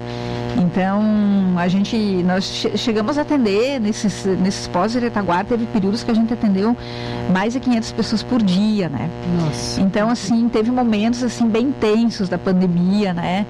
[0.58, 1.02] Então,
[1.58, 6.14] a gente, nós chegamos a atender nesses, nesses pós de retaguarda, teve períodos que a
[6.14, 6.76] gente atendeu
[7.32, 9.10] mais de 500 pessoas por dia, né?
[9.40, 9.82] Nossa.
[9.82, 13.46] Então, assim, teve momentos, assim, bem tensos da pandemia, né?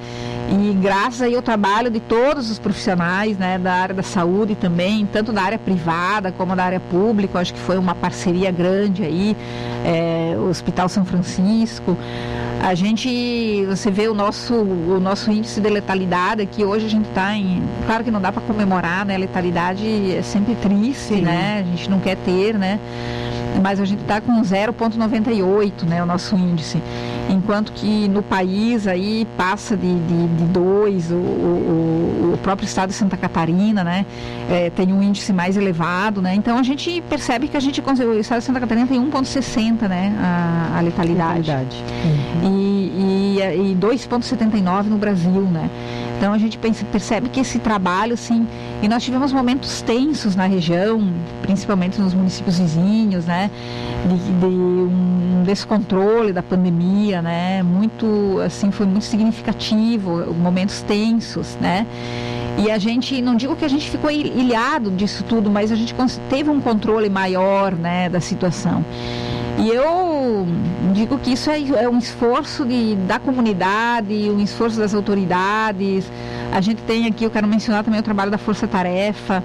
[0.50, 5.06] E graças aí ao trabalho de todos os profissionais, né, da área da saúde também,
[5.06, 9.38] tanto da área privada como da área pública, acho que foi uma parceria grande aí,
[9.86, 11.98] é, o Hospital São Francisco,
[12.64, 17.36] A gente, você vê o nosso, o nosso índice de letalidade aqui hoje gente está
[17.36, 19.16] em, claro que não dá para comemorar, né?
[19.16, 21.22] A letalidade é sempre triste, Sim.
[21.22, 21.64] né?
[21.66, 22.80] A gente não quer ter, né?
[23.62, 26.02] Mas a gente está com 0,98, né?
[26.02, 26.82] O nosso índice,
[27.30, 32.66] enquanto que no país aí passa de 2, de, de dois, o, o, o próprio
[32.66, 34.06] estado de Santa Catarina, né?
[34.50, 36.34] É, tem um índice mais elevado, né?
[36.34, 39.88] Então a gente percebe que a gente conseguiu, o estado de Santa Catarina tem 1,60,
[39.88, 40.16] né?
[40.20, 41.84] A, a letalidade Verdade.
[42.44, 45.70] e, e, e 2,79 no Brasil, né?
[46.18, 48.46] Então a gente pensa, percebe que esse trabalho, assim,
[48.82, 53.50] e nós tivemos momentos tensos na região, principalmente nos municípios vizinhos, né?
[54.08, 57.64] De, de um descontrole da pandemia, né?
[57.64, 61.88] Muito, assim, foi muito significativo, momentos tensos, né?
[62.58, 65.76] E a gente, não digo que a gente ficou il- ilhado disso tudo, mas a
[65.76, 65.96] gente
[66.30, 68.86] teve um controle maior, né, da situação.
[69.60, 70.48] E eu
[70.94, 76.06] digo que isso é, é um esforço de, da comunidade, um esforço das autoridades.
[76.52, 79.42] A gente tem aqui, eu quero mencionar também o trabalho da Força Tarefa,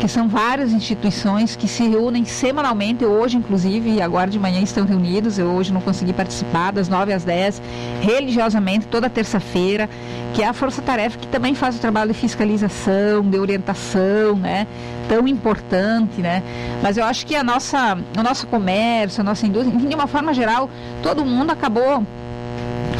[0.00, 5.38] que são várias instituições que se reúnem semanalmente, hoje inclusive, agora de manhã estão reunidos,
[5.38, 7.62] eu hoje não consegui participar, das 9 às 10,
[8.00, 9.88] religiosamente, toda terça-feira,
[10.34, 14.66] que é a Força Tarefa que também faz o trabalho de fiscalização, de orientação, né?
[15.08, 16.42] Tão importante, né?
[16.82, 20.34] Mas eu acho que a nossa, o nosso comércio, a nossa indústria, de uma forma
[20.34, 20.68] geral,
[21.02, 22.04] todo mundo acabou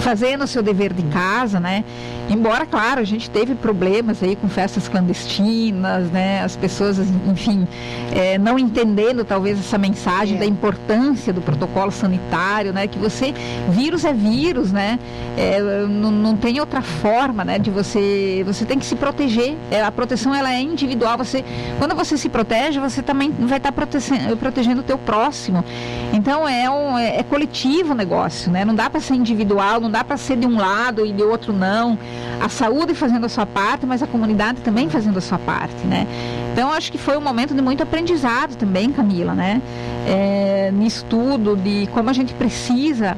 [0.01, 1.85] fazendo o seu dever de casa, né?
[2.31, 6.43] Embora, claro, a gente teve problemas aí com festas clandestinas, né?
[6.43, 7.67] As pessoas, enfim,
[8.13, 10.41] eh, não entendendo talvez essa mensagem É.
[10.41, 12.87] da importância do protocolo sanitário, né?
[12.87, 13.33] Que você,
[13.71, 14.99] vírus é vírus, né?
[15.37, 17.59] Eh, não, não tem outra forma, né?
[17.59, 19.57] De você, você tem que se proteger.
[19.71, 21.17] Eh, a proteção ela é individual.
[21.19, 21.45] Você,
[21.79, 25.65] quando você se protege, você também vai estar protegendo, protegendo o teu próximo.
[26.13, 28.65] Então é um, é, é coletivo o negócio, né?
[28.67, 31.53] Não dá para ser individual, não dá para ser de um lado e de outro
[31.53, 31.99] não.
[32.41, 36.07] A saúde fazendo a sua parte, mas a comunidade também fazendo a sua parte, né?
[36.53, 39.63] Então acho que foi um momento de muito aprendizado também, Camila, né?
[40.07, 43.17] É, nisso tudo, de como a gente precisa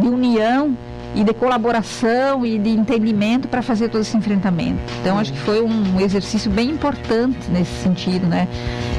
[0.00, 0.76] de união
[1.16, 4.78] e de colaboração e de entendimento para fazer todo esse enfrentamento.
[5.00, 8.46] Então acho que foi um exercício bem importante nesse sentido, né?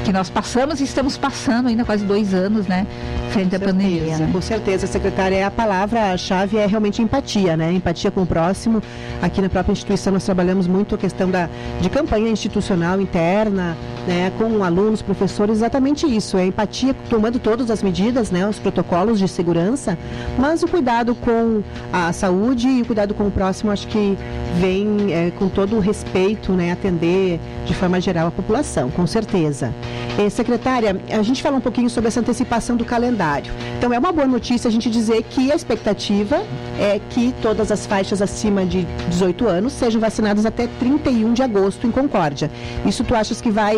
[0.04, 2.86] Que nós passamos e estamos passando ainda quase dois anos, né?
[3.30, 4.28] Frente à pandemia, né?
[4.32, 7.72] Com certeza, secretária, é a palavra-chave é realmente empatia, né?
[7.72, 8.82] Empatia com o próximo.
[9.22, 11.48] Aqui na própria instituição nós trabalhamos muito a questão da,
[11.80, 13.76] de campanha institucional interna,
[14.08, 14.32] né?
[14.36, 16.36] Com alunos, professores, exatamente isso.
[16.36, 18.48] É empatia, tomando todas as medidas, né?
[18.48, 19.96] Os protocolos de segurança,
[20.36, 24.16] mas o cuidado com a saúde e o cuidado com o próximo, acho que
[24.60, 26.72] vem é, com todo o respeito, né?
[26.72, 29.72] Atender de forma geral a população, com certeza.
[30.18, 33.52] Eh, secretária, a gente falou um pouquinho sobre essa antecipação do calendário.
[33.76, 36.42] Então é uma boa notícia a gente dizer que a expectativa
[36.76, 41.86] é que todas as faixas acima de 18 anos sejam vacinadas até 31 de agosto
[41.86, 42.50] em Concórdia.
[42.84, 43.76] Isso tu achas que vai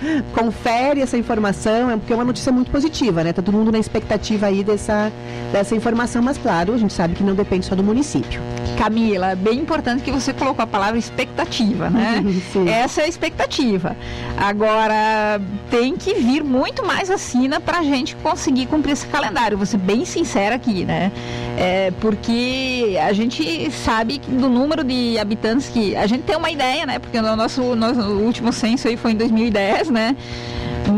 [0.34, 1.90] confere essa informação?
[1.90, 3.32] É porque é uma notícia muito positiva, né?
[3.32, 5.10] Tá todo mundo na expectativa aí dessa
[5.50, 8.40] dessa informação, mas claro, a gente sabe que não depende só do município.
[8.76, 12.22] Camila, bem importante que você colocou a palavra expectativa, né?
[12.66, 13.96] Essa é a expectativa.
[14.36, 19.56] Agora, tem que vir muito mais vacina para a gente conseguir cumprir esse calendário.
[19.56, 21.12] Vou ser bem sincera aqui, né?
[21.58, 25.94] É, porque a gente sabe do número de habitantes que.
[25.94, 26.98] A gente tem uma ideia, né?
[26.98, 30.16] Porque o nosso, nosso último censo aí foi em 2010, né?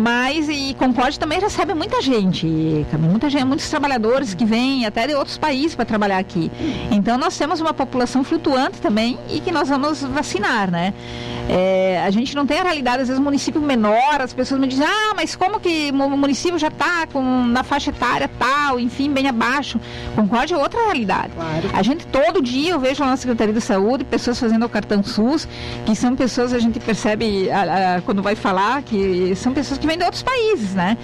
[0.02, 2.44] Mas e Concorde também recebe muita gente,
[2.98, 6.50] muita gente, muitos trabalhadores que vêm até de outros países para trabalhar aqui.
[6.90, 10.92] Então nós temos uma população flutuante também e que nós vamos vacinar, né?
[11.48, 14.86] É, a gente não tem a realidade, às vezes município menor, as pessoas me dizem,
[14.86, 17.06] ah, mas como que o município já está
[17.50, 19.80] na faixa etária tal, enfim, bem abaixo.
[20.16, 21.30] Concorde é outra realidade.
[21.34, 21.70] Claro.
[21.72, 25.02] A gente todo dia eu vejo lá na Secretaria de Saúde pessoas fazendo o cartão
[25.02, 25.46] SUS,
[25.86, 29.86] que são pessoas a gente percebe a- a- quando vai falar que são pessoas que
[29.92, 30.96] vêm de outros países, né?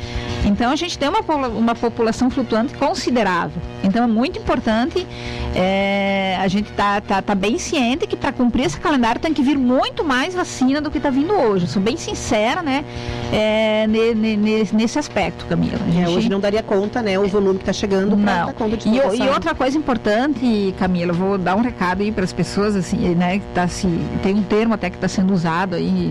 [0.45, 3.61] Então a gente tem uma, uma população flutuante considerável.
[3.85, 5.07] Então é muito importante
[5.55, 9.43] é, a gente tá, tá, tá bem ciente que para cumprir esse calendário tem que
[9.43, 11.65] vir muito mais vacina do que está vindo hoje.
[11.65, 12.85] Eu sou bem sincera, né?
[13.33, 15.79] É, ne- ne- ne- nesse aspecto, Camila.
[15.89, 17.19] É, gente- hoje não daria conta, né?
[17.19, 18.47] O volume que está chegando para não.
[18.47, 22.25] dar conta de E, e outra coisa importante, Camila, vou dar um recado aí para
[22.25, 23.39] as pessoas, assim, né?
[23.39, 23.87] Que tá se,
[24.23, 26.11] tem um termo até que está sendo usado aí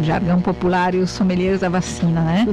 [0.00, 2.46] no jargão popular e os sommeliers da vacina, né?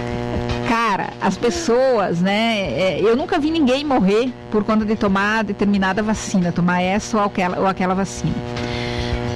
[0.66, 2.72] Cara, as pessoas, né?
[2.72, 7.24] é, eu nunca vi ninguém morrer por conta de tomar determinada vacina, tomar essa ou
[7.24, 8.34] aquela, ou aquela vacina.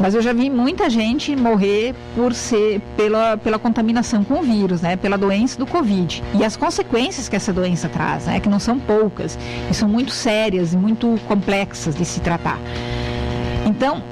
[0.00, 4.82] Mas eu já vi muita gente morrer por ser pela, pela contaminação com o vírus,
[4.82, 4.96] né?
[4.96, 6.22] Pela doença do Covid.
[6.34, 8.40] E as consequências que essa doença traz, né?
[8.40, 9.38] Que não são poucas
[9.70, 12.58] e são muito sérias e muito complexas de se tratar.
[13.64, 14.02] Então,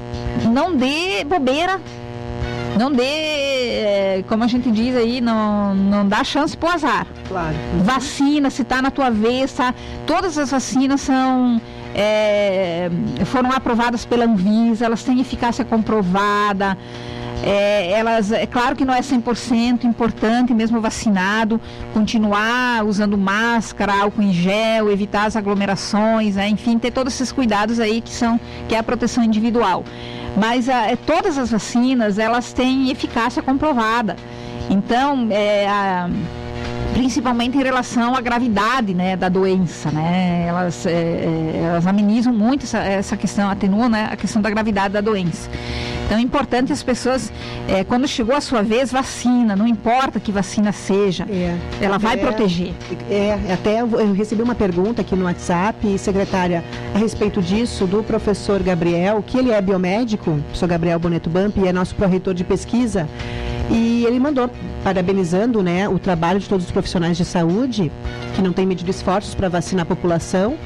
[0.53, 1.81] não dê bobeira
[2.79, 7.07] não dê, é, como a gente diz aí, não, não dá chance pro azar.
[7.29, 7.55] Claro.
[7.83, 9.75] Vacina, se tá na tua vez, tá?
[10.07, 11.61] Todas as vacinas são.
[11.95, 12.91] é,
[13.27, 16.77] foram aprovadas pela Anvisa, elas têm eficácia comprovada.
[17.43, 21.59] É, elas, é claro que não é 100% importante, mesmo vacinado,
[21.95, 26.49] continuar usando máscara, álcool em gel, evitar as aglomerações, né?
[26.49, 29.85] enfim, ter todos esses cuidados aí que são que é a proteção individual.
[30.37, 34.17] Mas ah, é, todas as vacinas elas têm eficácia comprovada.
[34.69, 36.09] Então, é, a-
[36.93, 40.45] principalmente em relação à gravidade né, da doença, né?
[40.49, 44.93] Elas, é, é, elas amenizam muito essa, essa questão, atenuam né, a questão da gravidade
[44.95, 45.49] da doença.
[46.07, 47.33] Então é importante as pessoas,
[47.69, 51.57] é, quando chegou a sua vez, vacina, não importa que vacina seja, É.
[51.81, 52.73] ela vai Até- proteger.
[53.09, 58.61] É, até eu recebi uma pergunta aqui no WhatsApp, secretária, a respeito disso, do professor
[58.61, 63.09] Gabriel, que ele é biomédico, professor Gabriel Boneto Bamp, e é nosso pró-reitor de pesquisa,
[63.71, 64.51] e ele mandou
[64.83, 67.91] parabenizando né, o trabalho de todos os profissionais de saúde,
[68.35, 70.57] que não têm medido esforços para vacinar a população.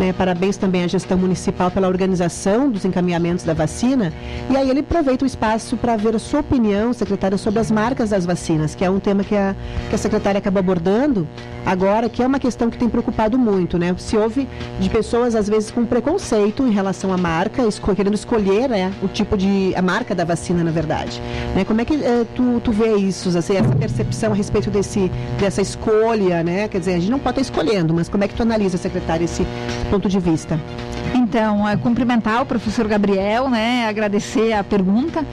[0.00, 4.10] Né, parabéns também à gestão municipal pela organização dos encaminhamentos da vacina.
[4.48, 8.08] E aí ele aproveita o espaço para ver a sua opinião, secretária, sobre as marcas
[8.08, 9.54] das vacinas, que é um tema que a,
[9.90, 11.28] que a secretária acabou abordando
[11.66, 13.94] agora, que é uma questão que tem preocupado muito, né?
[13.98, 14.48] Se houve
[14.80, 19.08] de pessoas, às vezes, com preconceito em relação à marca, esco- querendo escolher né, o
[19.08, 19.74] tipo de.
[19.76, 21.20] a marca da vacina, na verdade.
[21.54, 21.62] Né?
[21.66, 25.60] Como é que eh, tu, tu vê isso, assim, essa percepção a respeito desse, dessa
[25.60, 26.68] escolha, né?
[26.68, 29.24] Quer dizer, a gente não pode estar escolhendo, mas como é que tu analisa, secretária,
[29.26, 29.46] esse
[29.90, 30.58] ponto de vista?
[31.14, 35.24] Então, é, cumprimentar o professor Gabriel, né, agradecer a pergunta.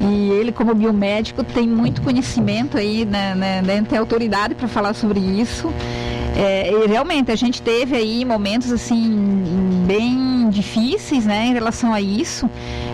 [0.00, 4.94] E ele, como biomédico, tem muito conhecimento aí, né, né, né, tem autoridade para falar
[4.94, 5.72] sobre isso.
[6.36, 12.00] É, e realmente, a gente teve aí momentos, assim, bem difíceis, né, em relação a
[12.00, 12.48] isso,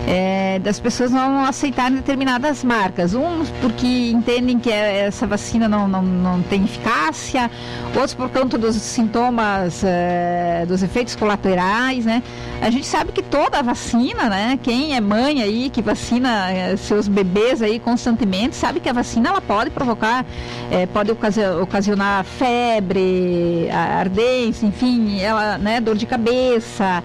[0.06, 3.14] é, das pessoas não aceitarem determinadas marcas.
[3.14, 7.50] Uns porque entendem que é- essa vacina não, não, não tem eficácia,
[7.94, 12.22] outros por conta dos sintomas, é, dos efeitos colaterais, né?
[12.60, 14.58] A gente sabe que toda vacina, né?
[14.62, 19.30] Quem é mãe aí, que vacina é, seus bebês aí constantemente, sabe que a vacina
[19.30, 20.24] ela pode provocar,
[20.70, 27.02] é, pode ocasi- ocasionar febre, ardência, enfim, ela, né, dor de cabeça.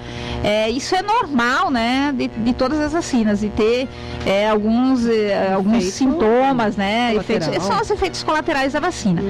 [0.50, 3.86] É, isso é normal, né, de, de todas as vacinas e ter
[4.26, 9.22] é, alguns, é, alguns Efeito sintomas, né, efeitos, são os efeitos colaterais da vacina.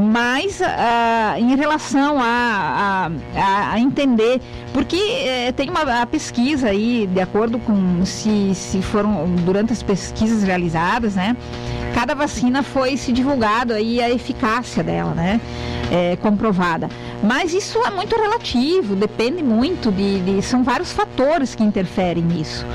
[0.00, 4.40] Mas ah, em relação a, a- a entender,
[4.76, 9.82] porque eh, tem uma a pesquisa aí, de acordo com se, se foram durante as
[9.82, 11.34] pesquisas realizadas, né?
[11.94, 15.40] Cada vacina foi se divulgado aí a eficácia dela, né?
[15.90, 16.90] eh, comprovada.
[17.22, 22.66] Mas isso é muito relativo, depende muito de, de- são vários fatores que interferem nisso.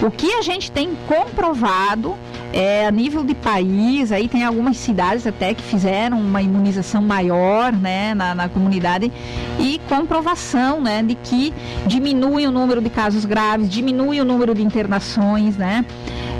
[0.00, 2.16] O que a gente tem comprovado
[2.58, 7.72] é, a nível de país, aí tem algumas cidades até que fizeram uma imunização maior
[7.72, 9.12] né, na, na comunidade
[9.60, 11.54] e comprovação né, de que
[11.86, 15.84] diminui o número de casos graves, diminui o número de internações, né?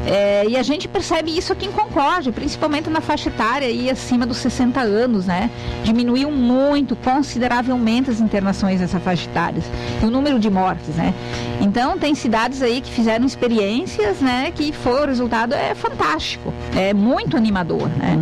[0.06, 4.24] É, e a gente percebe isso aqui em Concórdia, principalmente na faixa etária aí acima
[4.24, 5.50] dos 60 anos, né?
[5.84, 9.62] Diminuiu muito, consideravelmente as internações nessa faixa etária
[10.02, 11.12] e o número de mortes, né?
[11.61, 14.50] Então tem cidades aí que fizeram experiências, né?
[14.54, 18.16] Que foi o resultado é fantástico, é muito animador, né?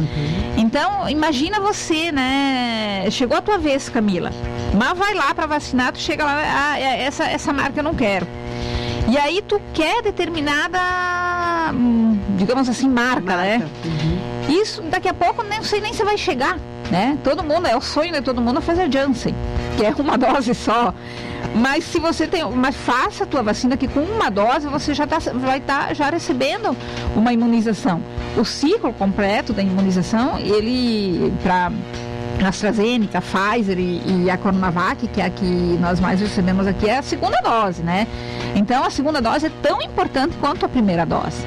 [0.56, 3.06] Então imagina você, né?
[3.10, 4.32] Chegou a tua vez, Camila,
[4.74, 7.94] mas vai lá para vacinar, tu chega lá, ah, é- essa essa marca eu não
[7.94, 8.26] quero.
[9.08, 10.78] E aí tu quer determinada,
[11.72, 13.68] hum, digamos assim, marca, né?
[13.84, 14.60] Uhum.
[14.60, 16.58] Isso daqui a pouco nem sei nem se vai chegar,
[16.90, 17.18] né?
[17.24, 19.34] Todo mundo, é o sonho de todo mundo fazer Janssen,
[19.76, 20.94] que é uma dose só.
[21.54, 25.06] Mas se você tem, mas faça a tua vacina que com uma dose você já
[25.06, 26.76] tá, vai estar já recebendo
[27.14, 28.02] uma imunização.
[28.36, 31.70] O ciclo completo da imunização, ele para
[32.44, 35.44] AstraZeneca, Pfizer e, e a Coronavac, que é a que
[35.80, 38.06] nós mais recebemos aqui, é a segunda dose, né?
[38.54, 41.44] Então a segunda dose é tão importante quanto a primeira dose.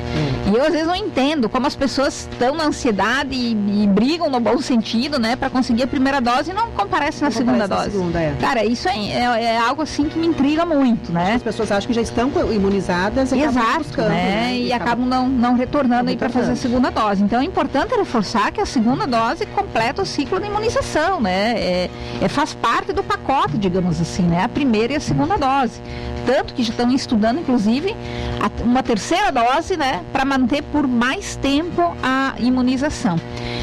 [0.51, 3.51] E eu às vezes não entendo como as pessoas estão na ansiedade e,
[3.83, 7.27] e brigam no bom sentido, né, para conseguir a primeira dose e não comparecem na
[7.29, 7.91] Não segunda comparece na dose.
[7.91, 8.35] segunda, é.
[8.39, 11.33] Cara, isso é, é- é algo assim que me intriga muito, né?
[11.35, 14.57] As pessoas acham que já estão imunizadas e acabam Exato, buscando, né?
[14.57, 17.21] E acabam não, não retornando Não aí para fazer a segunda dose.
[17.23, 21.54] Então é importante reforçar que a segunda dose completa o ciclo de imunização, né?
[21.58, 21.89] É,
[22.21, 24.43] é- faz parte do pacote, digamos assim, né?
[24.43, 25.79] A primeira e a segunda dose.
[26.25, 27.95] Tanto que já estão estudando, inclusive,
[28.41, 30.02] a- uma terceira dose, né?
[30.12, 33.17] Para manter por mais tempo a imunização.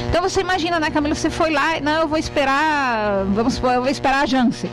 [0.08, 1.14] Então você imagina, né, Camila?
[1.14, 4.70] Você foi lá, não, eu vou esperar, vamos eu vou esperar a Janssen.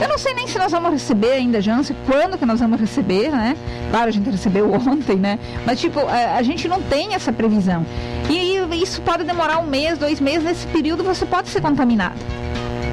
[0.00, 3.30] Eu não sei nem se nós vamos receber ainda, Janssen, quando que nós vamos receber,
[3.30, 3.56] né?
[3.90, 5.38] Claro, a gente recebeu ontem, né?
[5.64, 7.86] Mas, tipo, a, a gente não tem essa previsão.
[8.28, 10.44] E, e isso pode demorar um mês, dois meses.
[10.44, 12.18] Nesse período você pode ser contaminado,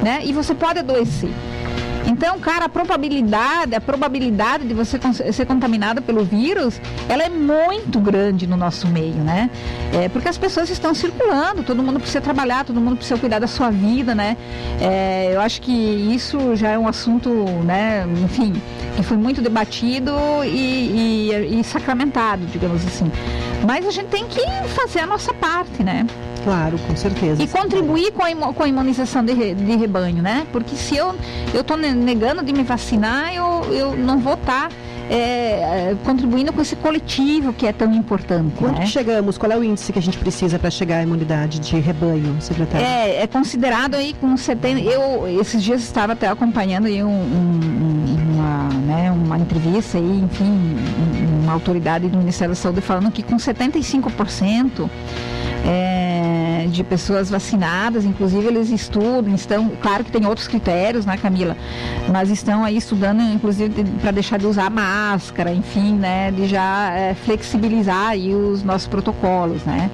[0.02, 0.22] né?
[0.24, 1.32] E você pode adoecer.
[2.06, 5.00] Então, cara, a probabilidade, a probabilidade de você
[5.32, 9.50] ser contaminado pelo vírus, ela é muito grande no nosso meio, né?
[9.94, 13.48] É, porque as pessoas estão circulando, todo mundo precisa trabalhar, todo mundo precisa cuidar da
[13.48, 14.36] sua vida, né?
[14.82, 17.30] É, eu acho que isso já é um assunto,
[17.64, 18.54] né, enfim,
[18.98, 20.12] que foi muito debatido
[20.46, 23.10] e, e- e sacramentado, digamos assim.
[23.66, 24.42] Mas a gente tem que
[24.76, 26.06] fazer a nossa parte, né?
[26.44, 27.42] Claro, com certeza.
[27.42, 30.46] E contribuir com a, com a imunização de, re- de rebanho, né?
[30.52, 31.16] Porque se eu
[31.54, 34.70] estou negando de me vacinar, eu, eu não vou estar
[36.04, 38.54] contribuindo com esse coletivo que é tão importante.
[38.58, 38.86] Quanto né?
[38.86, 39.38] que chegamos?
[39.38, 42.86] Qual é o índice que a gente precisa para chegar à imunidade de rebanho, secretário?
[42.86, 44.80] É, é considerado aí com 70.
[44.82, 50.22] Eu esses dias estava até acompanhando aí um- um- um- uma, né, uma entrevista aí,
[50.24, 54.90] enfim, um- uma autoridade do Ministério da Saúde falando que com 75%
[55.66, 56.13] é,
[56.68, 61.56] de pessoas vacinadas, inclusive eles estudam, estão, claro que tem outros critérios, né, Camila?
[62.12, 67.14] Mas estão aí estudando, inclusive, para deixar de usar máscara, enfim, né, de já é,
[67.14, 69.90] flexibilizar aí os nossos protocolos, né?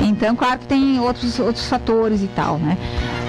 [0.00, 2.76] Então, claro que tem outros, outros fatores e tal, né?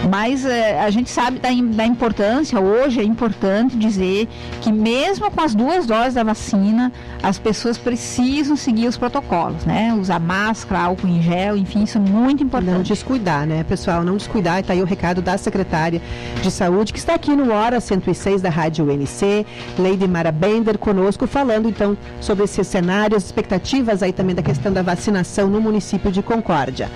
[0.09, 4.27] Mas eh, a gente sabe da, da importância, hoje é importante dizer
[4.61, 6.91] que mesmo com as duas doses da vacina,
[7.23, 9.95] as pessoas precisam seguir os protocolos, né?
[9.99, 12.87] Usar máscara, álcool em gel, enfim, isso é muito Não importante.
[12.87, 14.03] descuidar, né, pessoal?
[14.03, 14.59] Não descuidar.
[14.59, 16.01] E tá aí o recado da secretária
[16.41, 19.45] de Saúde, que está aqui no Hora 106 da Rádio UNC,
[19.79, 24.83] Lady Mara Bender, conosco, falando então sobre esses cenários, expectativas aí também da questão da
[24.83, 26.89] vacinação no município de Concórdia.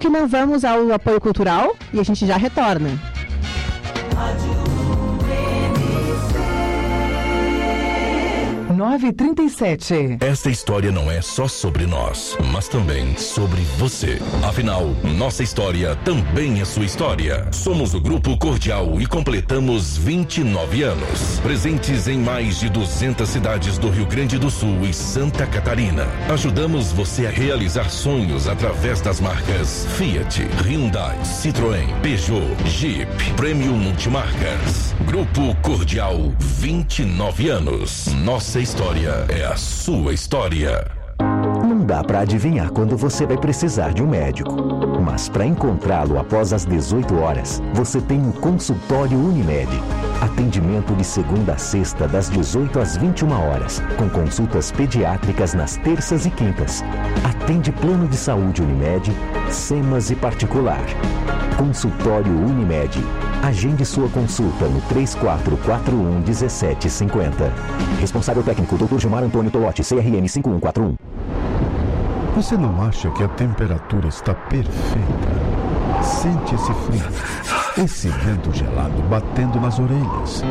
[0.00, 2.90] Que não vamos ao apoio cultural e a gente já retorna.
[8.76, 10.18] 937.
[10.20, 14.18] Esta história não é só sobre nós, mas também sobre você.
[14.46, 17.48] Afinal, nossa história também é sua história.
[17.52, 21.40] Somos o Grupo Cordial e completamos 29 anos.
[21.42, 26.06] Presentes em mais de 200 cidades do Rio Grande do Sul e Santa Catarina.
[26.30, 34.94] Ajudamos você a realizar sonhos através das marcas Fiat, Hyundai, Citroën, Peugeot, Jeep, Premium Multimarcas.
[35.06, 38.08] Grupo Cordial, 29 anos.
[38.22, 38.65] Nossa história
[39.28, 41.05] é a sua história.
[41.86, 44.56] Dá para adivinhar quando você vai precisar de um médico.
[45.00, 49.70] Mas para encontrá-lo após as 18 horas, você tem o consultório Unimed.
[50.20, 56.26] Atendimento de segunda a sexta, das 18 às 21 horas, com consultas pediátricas nas terças
[56.26, 56.82] e quintas.
[57.22, 59.12] Atende plano de saúde Unimed,
[59.48, 60.82] SEMAS e particular.
[61.56, 62.98] Consultório Unimed.
[63.44, 67.52] Agende sua consulta no 3441 1750.
[68.00, 68.98] Responsável técnico Dr.
[68.98, 71.15] Gilmar Antônio Tolotti, CRM 5141.
[72.36, 76.02] Você não acha que a temperatura está perfeita?
[76.02, 80.44] Sente esse frio, esse vento gelado batendo nas orelhas.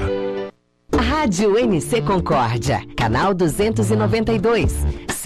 [0.92, 4.74] Rádio NC Concórdia, canal 292.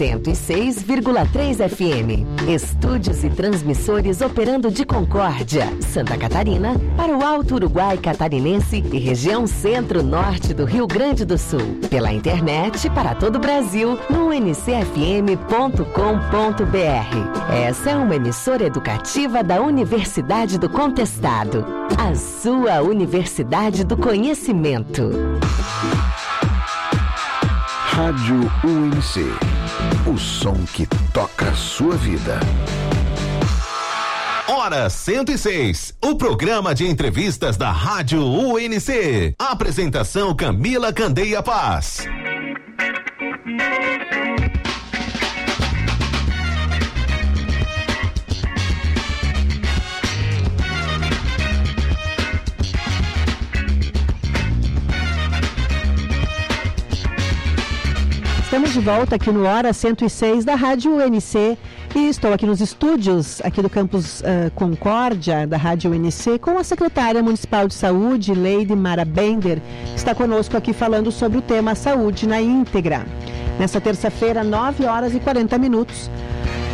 [0.00, 2.48] 106,3 FM.
[2.48, 9.46] Estúdios e transmissores operando de Concórdia, Santa Catarina, para o Alto Uruguai Catarinense e região
[9.46, 11.80] centro-norte do Rio Grande do Sul.
[11.90, 15.34] Pela internet para todo o Brasil no ncfm.com.br.
[17.52, 21.62] Essa é uma emissora educativa da Universidade do Contestado.
[21.98, 25.10] A sua Universidade do Conhecimento.
[27.92, 29.59] Rádio UNC.
[30.06, 32.40] O som que toca a sua vida.
[34.48, 39.34] Hora 106, o programa de entrevistas da Rádio UNC.
[39.38, 42.06] Apresentação Camila Candeia Paz.
[58.50, 61.56] Estamos de volta aqui no Hora 106 da Rádio UNC
[61.94, 66.64] e estou aqui nos estúdios aqui do campus uh, Concórdia da Rádio UNC com a
[66.64, 71.76] secretária municipal de saúde, Leide Mara Bender, que está conosco aqui falando sobre o tema
[71.76, 73.06] saúde na íntegra.
[73.56, 76.10] Nessa terça-feira, 9 horas e 40 minutos.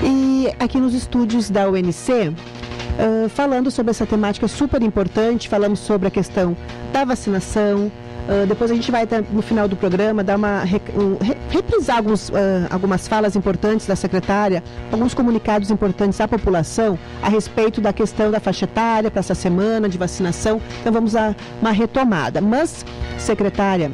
[0.02, 6.08] E aqui nos estúdios da UNC, uh, falando sobre essa temática super importante, falamos sobre
[6.08, 6.56] a questão
[6.90, 7.92] da vacinação,
[8.28, 11.16] Uh, depois a gente vai, no final do programa, dar uma um,
[11.48, 12.32] reprisar alguns, uh,
[12.70, 18.40] algumas falas importantes da secretária, alguns comunicados importantes à população a respeito da questão da
[18.40, 20.60] faixa etária para essa semana de vacinação.
[20.80, 22.40] Então vamos a uma retomada.
[22.40, 22.84] Mas,
[23.18, 23.92] secretária,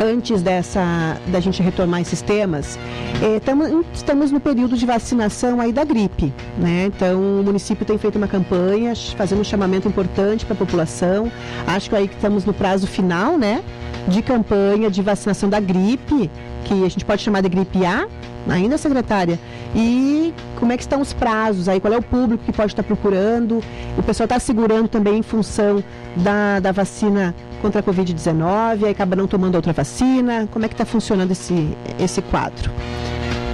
[0.00, 2.78] antes dessa da gente retomar esses temas,
[3.22, 6.86] eh, tamo, estamos no período de vacinação aí da gripe, né?
[6.86, 11.30] Então o município tem feito uma campanha, fazendo um chamamento importante para a população.
[11.66, 13.62] Acho que aí que estamos no prazo final, né?
[14.08, 16.30] De campanha de vacinação da gripe,
[16.64, 18.06] que a gente pode chamar de gripe A,
[18.48, 19.38] ainda secretária.
[19.74, 21.80] E como é que estão os prazos aí?
[21.80, 23.60] Qual é o público que pode estar procurando?
[23.98, 25.82] O pessoal está segurando também em função
[26.16, 30.48] da, da vacina contra a Covid-19, aí acaba não tomando outra vacina.
[30.50, 32.70] Como é que está funcionando esse, esse quadro?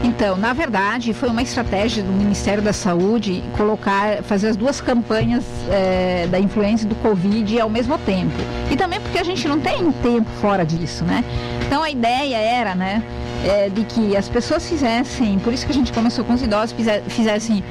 [0.04, 5.44] Então, na verdade, foi uma estratégia do Ministério da Saúde colocar, fazer as duas campanhas
[5.70, 8.34] é, da influência do Covid ao mesmo tempo.
[8.70, 11.24] E também porque a gente não tem tempo fora disso, né?
[11.64, 13.02] Então a ideia era, né,
[13.44, 16.74] é, de que as pessoas fizessem, por isso que a gente começou com os idosos,
[17.08, 17.62] fizessem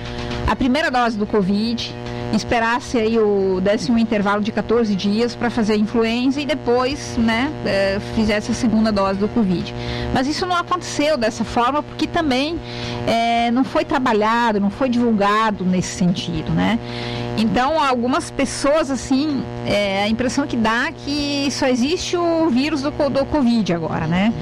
[0.47, 1.93] a primeira dose do Covid,
[2.33, 7.51] esperasse aí o décimo intervalo de 14 dias para fazer a influenza e depois, né,
[7.65, 9.73] é, fizesse a segunda dose do Covid.
[10.13, 12.59] Mas isso não aconteceu dessa forma porque também
[13.07, 16.79] é, não foi trabalhado, não foi divulgado nesse sentido, né?
[17.37, 22.81] Então, algumas pessoas, assim, é, a impressão que dá é que só existe o vírus
[22.81, 24.33] do, do Covid agora, né?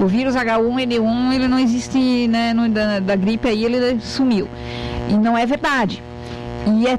[0.00, 4.48] O vírus H1N1, ele não existe, né, no, da, da gripe aí, ele sumiu.
[5.08, 6.02] E não é verdade.
[6.66, 6.98] E é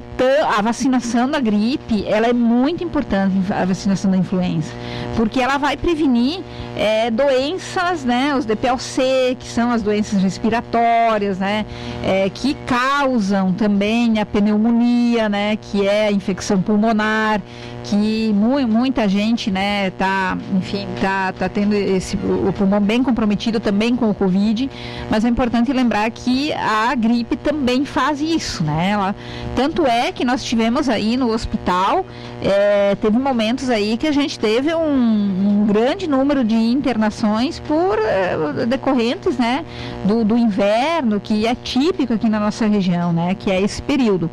[0.57, 4.71] a vacinação da gripe, ela é muito importante, a vacinação da influenza,
[5.15, 6.41] porque ela vai prevenir
[6.75, 11.65] é, doenças, né, os DPLC, que são as doenças respiratórias, né,
[12.03, 17.41] é, que causam também a pneumonia, né, que é a infecção pulmonar
[17.83, 23.59] que mu muita gente, né, tá, enfim, tá, tá tendo esse, o pulmão bem comprometido
[23.59, 24.69] também com o Covid,
[25.09, 29.15] mas é importante lembrar que a gripe também faz isso, né, ela,
[29.55, 32.05] tanto é que nós tivemos aí no hospital,
[32.41, 37.97] é, teve momentos aí que a gente teve um, um grande número de internações por
[37.99, 39.65] é, decorrentes, né,
[40.05, 44.29] do, do inverno, que é típico aqui na nossa região, né, que é esse período.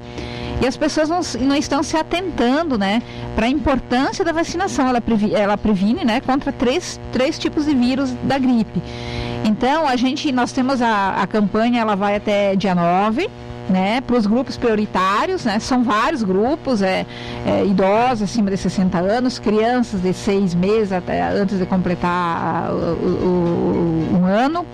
[0.60, 3.02] E as pessoas não, não estão se atentando, né,
[3.34, 4.88] para a importância da vacinação.
[4.88, 8.82] Ela, previ, ela previne, né, contra três, três tipos de vírus da gripe.
[9.44, 13.28] Então, a gente, nós temos a, a campanha, ela vai até dia 9,
[13.68, 17.04] né, para os grupos prioritários, né, são vários grupos, é,
[17.44, 22.76] é, idosos acima de 60 anos, crianças de seis meses até antes de completar o,
[22.76, 24.64] o, o um ano.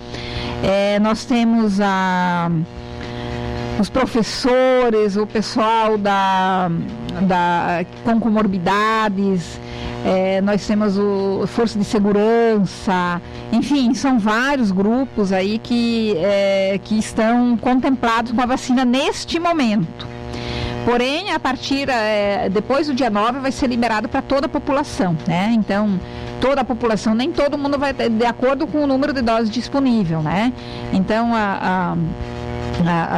[0.63, 2.49] É, nós temos a
[3.83, 6.71] os professores, o pessoal da,
[7.21, 9.59] da, com comorbidades,
[10.05, 13.21] é, nós temos o Força de Segurança,
[13.51, 20.07] enfim, são vários grupos aí que, é, que estão contemplados com a vacina neste momento.
[20.85, 25.17] Porém, a partir, é, depois do dia 9, vai ser liberado para toda a população,
[25.27, 25.51] né?
[25.53, 25.99] Então,
[26.39, 30.21] toda a população, nem todo mundo vai, de acordo com o número de doses disponível,
[30.21, 30.53] né?
[30.93, 31.97] Então, a, a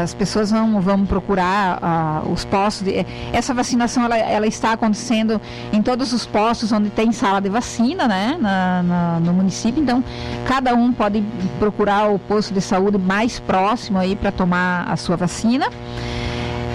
[0.02, 2.86] as pessoas vão, vão procurar ah, os postos.
[2.86, 5.40] De, essa vacinação ela, ela está acontecendo
[5.72, 9.82] em todos os postos onde tem sala de vacina, né, na, na- no município.
[9.82, 10.04] Então,
[10.48, 11.24] cada um pode
[11.60, 15.68] procurar o posto de saúde mais próximo aí para tomar a sua vacina.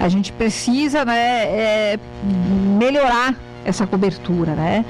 [0.00, 1.98] A gente precisa né, é,
[2.78, 3.34] melhorar
[3.64, 4.84] essa cobertura, né?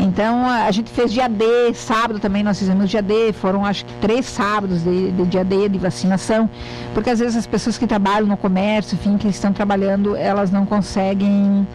[0.00, 3.92] Então a gente fez dia D, sábado também nós fizemos dia D, foram acho que
[3.94, 6.48] três sábados de, de dia D de vacinação,
[6.92, 10.66] porque às vezes as pessoas que trabalham no comércio, enfim, que estão trabalhando, elas não
[10.66, 11.66] conseguem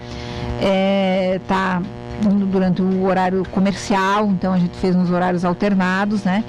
[1.36, 1.82] estar
[2.26, 6.44] indo durante o horário comercial, então a gente fez nos horários alternados, né?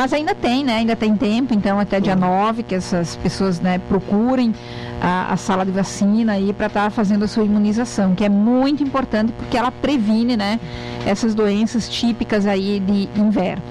[0.00, 0.76] Mas ainda tem, né?
[0.76, 4.54] Ainda tem tempo, então até dia 9 que essas pessoas né, procurem
[4.98, 8.82] a, a sala de vacina aí para estar fazendo a sua imunização, que é muito
[8.82, 10.58] importante porque ela previne, né,
[11.04, 13.62] essas doenças típicas aí de inverno.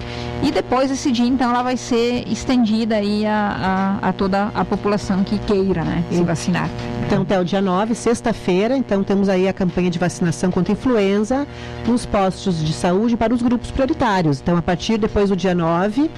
[0.44, 4.64] E depois desse dia, então, ela vai ser estendida aí a, a, a toda a
[4.64, 6.70] população que queira, né, se vacinar.
[7.06, 10.76] Então, até o dia 9, sexta-feira, então temos aí a campanha de vacinação contra a
[10.76, 11.48] influenza
[11.88, 14.40] nos postos de saúde para os grupos prioritários.
[14.40, 16.10] Então, a partir depois do dia 9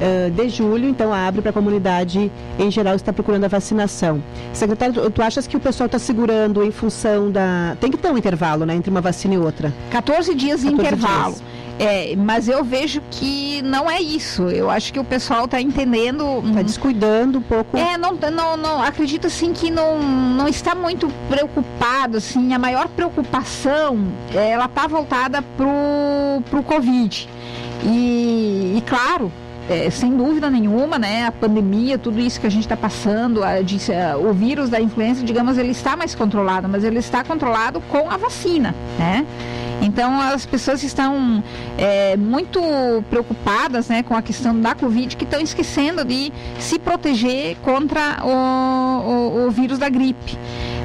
[0.00, 4.22] eh, de julho, então abre para a comunidade em geral está procurando a vacinação.
[4.52, 7.76] Secretário, tu, tu achas que o pessoal está segurando em função da.
[7.80, 9.74] Tem que ter um intervalo, né, entre uma vacina e outra?
[9.90, 11.34] 14 dias de 14 intervalo.
[11.34, 11.68] dias.
[11.80, 14.42] É, mas eu vejo que não é isso.
[14.48, 16.24] Eu acho que o pessoal está entendendo.
[16.44, 17.76] Está hum, descuidando um pouco.
[17.76, 22.88] É, não, não, não acredito assim que não, não está muito preocupado, assim, a maior
[22.88, 23.98] preocupação,
[24.32, 27.28] ela está voltada pro, pro Covid.
[27.84, 29.30] E, e claro,
[29.68, 33.60] eh, sem dúvida nenhuma, né, a pandemia, tudo isso que a gente está passando, a,
[33.60, 37.80] de- eh, o vírus da influenza, digamos, ele está mais controlado, mas ele está controlado
[37.82, 39.26] com a vacina, né?
[39.80, 41.42] Então as pessoas estão
[41.76, 42.60] é, muito
[43.10, 48.28] preocupadas né, com a questão da Covid, que estão esquecendo de se proteger contra o,
[48.28, 50.36] o- o vírus da gripe.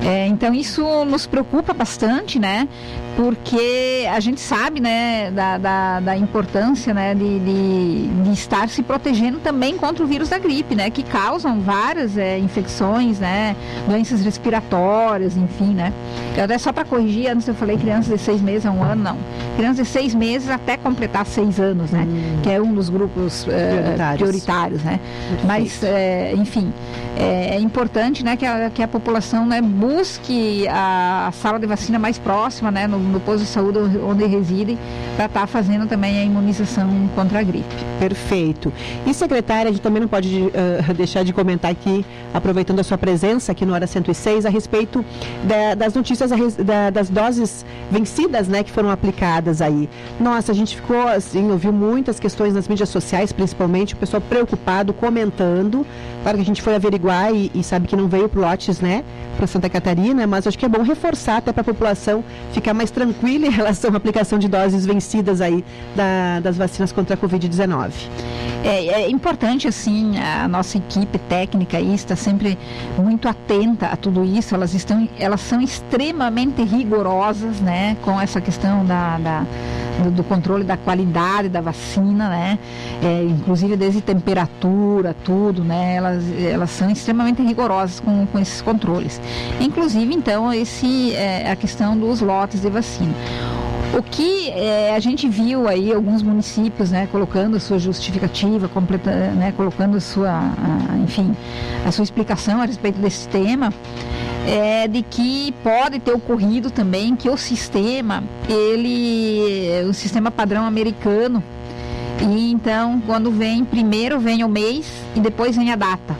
[0.05, 2.67] É, então isso nos preocupa bastante, né?
[3.15, 8.81] Porque a gente sabe né, da, da, da importância né, de, de, de estar se
[8.81, 10.89] protegendo também contra o vírus da gripe, né?
[10.89, 13.55] Que causam várias é, infecções, né?
[13.87, 15.93] Doenças respiratórias, enfim, né?
[16.35, 19.03] Eu até só para corrigir, antes eu falei crianças de seis meses a um ano,
[19.03, 19.17] não.
[19.55, 22.07] Crianças de seis meses até completar seis anos, né?
[22.41, 24.21] Que é um dos grupos eh, Prioritários.
[24.21, 24.99] prioritários, né?
[25.45, 26.71] Mas, eh, enfim,
[27.17, 31.67] é, é importante, né, que a, que a população, né, busque a, a sala de
[31.67, 34.77] vacina mais próxima, né, no, no posto de saúde onde residem,
[35.15, 37.75] para estar fazendo também a imunização contra a gripe.
[37.99, 38.73] Perfeito.
[39.05, 42.03] E secretária, a gente também não pode eh, deixar de comentar aqui,
[42.33, 45.05] aproveitando a sua presença aqui no Hora 106, a respeito
[45.43, 49.89] da- das notícias a da- das doses vencidas, né, que foram aplicadas aí.
[50.19, 54.93] Nossa, a gente ficou assim, ouviu muitas questões nas mídias sociais, principalmente, o pessoal preocupado,
[54.93, 55.85] comentando.
[56.23, 59.03] Claro que a gente foi averiguar e, e sabe que não veio pro lotes, né,
[59.37, 62.89] para Santa Catarina, mas acho que é bom reforçar até para a população ficar mais
[62.89, 65.63] tranquila em relação à aplicação de doses vencidas aí
[65.95, 67.91] da- das vacinas contra a Covid-19.
[68.63, 72.57] É, é importante, assim, a nossa equipe técnica aí está sempre
[72.97, 74.55] muito atenta a tudo isso.
[74.55, 79.45] Elas estão, elas são extremamente rigorosas, né, com essa questão da, da-
[80.01, 82.59] do, do controle da qualidade da vacina, né,
[83.03, 89.19] É, inclusive desde temperatura, tudo, né, elas, elas são extremamente rigorosas com, com esses controles.
[89.59, 93.13] Inclusive, então, esse é a questão dos lotes de vacina.
[93.95, 99.11] O que eh, a gente viu aí alguns municípios, né, colocando a sua justificativa, completa,
[99.11, 101.35] né, colocando a sua, a- enfim,
[101.85, 103.71] a sua explicação a respeito desse tema,
[104.47, 111.43] é de que pode ter ocorrido também que o sistema, ele, o sistema padrão americano,
[112.21, 116.15] e então quando vem, primeiro vem o mês e depois vem a data,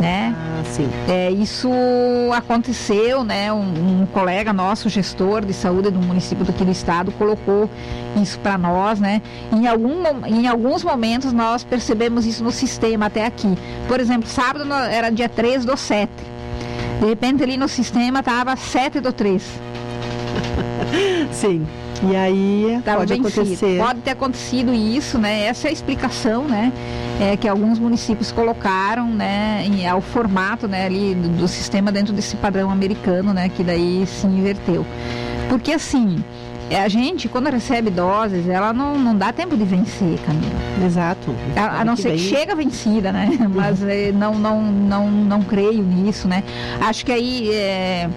[0.00, 0.34] né?
[0.36, 0.88] Ah, sim.
[1.08, 1.68] É, isso
[2.34, 3.52] aconteceu, né?
[3.52, 7.68] Um, um colega nosso, gestor de saúde do município daqui do estado, colocou
[8.20, 9.20] isso para nós, né?
[9.52, 13.58] Em, algum, em alguns momentos nós percebemos isso no sistema até aqui.
[13.88, 16.10] Por exemplo, sábado era dia 3 do 7.
[17.00, 19.42] De repente ali no sistema estava 7 do 3.
[21.32, 21.66] Sim.
[22.02, 23.40] E aí Tava pode vencido.
[23.40, 23.78] acontecer.
[23.78, 25.44] Pode ter acontecido isso, né?
[25.44, 26.72] Essa é a explicação, né?
[27.20, 29.64] É, que alguns municípios colocaram, né?
[29.66, 30.86] Em, ao formato, né?
[30.86, 33.50] Ali do, do sistema dentro desse padrão americano, né?
[33.50, 34.86] Que daí se inverteu.
[35.48, 36.24] Porque assim,
[36.76, 40.60] a gente, quando recebe doses, ela não, não dá tempo de vencer, Camila.
[40.84, 41.34] Exato.
[41.56, 43.28] A, a não ser que chega vencida, né?
[43.52, 46.42] Mas é, não, não, não, não creio nisso, né?
[46.80, 48.08] Acho que aí é,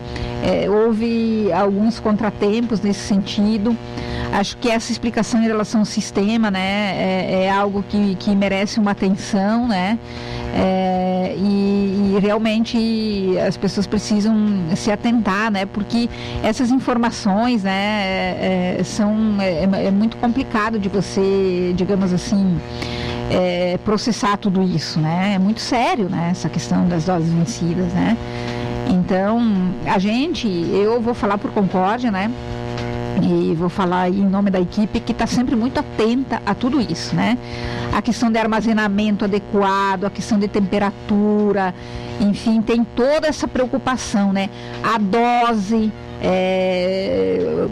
[0.44, 3.76] é, houve alguns contratempos nesse sentido.
[4.34, 8.80] Acho que essa explicação em relação ao sistema, né, é, é algo que, que merece
[8.80, 10.00] uma atenção, né?
[10.56, 14.36] É, e, e, realmente as pessoas precisam
[14.76, 15.68] se atentar, né?
[15.68, 16.10] Porque
[16.44, 22.60] essas informações, né, é, é são é, é, muito complicado de você, digamos assim,
[23.30, 25.34] é, processar tudo isso, né?
[25.36, 26.30] É muito sério, né?
[26.32, 28.18] Essa questão das doses vencidas, né?
[28.90, 29.42] Então,
[29.86, 32.32] a gente, eu vou falar por concórdia, né?
[33.22, 37.16] E vou falar em nome da equipe que está sempre muito atenta a tudo isso,
[37.16, 37.38] né?
[37.94, 41.74] A questão de armazenamento adequado, a questão de temperatura,
[42.20, 44.50] enfim, tem toda essa preocupação, né?
[44.84, 45.92] A dose,
[46.22, 47.68] é,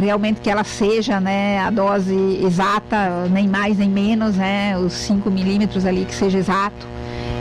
[0.00, 4.76] realmente que ela seja né, a dose exata, nem mais nem menos, né?
[4.76, 6.97] Os 5 milímetros ali que seja exato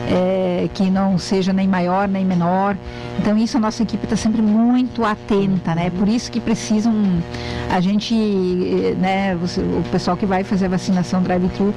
[0.08, 2.78] é, que não seja nem maior nem menor.
[3.20, 5.90] Então isso a nossa equipe está sempre muito atenta, né?
[5.90, 6.94] Por isso que precisam
[7.70, 8.16] a gente,
[9.00, 9.36] né?
[9.36, 11.74] Você, o pessoal que vai fazer a vacinação drive-thru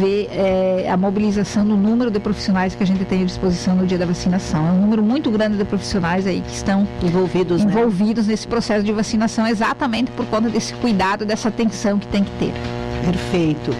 [0.00, 3.86] ver é, a mobilização do número de profissionais que a gente tem à disposição no
[3.86, 4.66] dia da vacinação.
[4.66, 7.72] É um número muito grande de profissionais aí que estão envolvidos, né?
[7.72, 8.32] envolvidos né?
[8.32, 12.52] nesse processo de vacinação, exatamente por conta desse cuidado, dessa atenção que tem que ter.
[13.04, 13.70] Perfeito.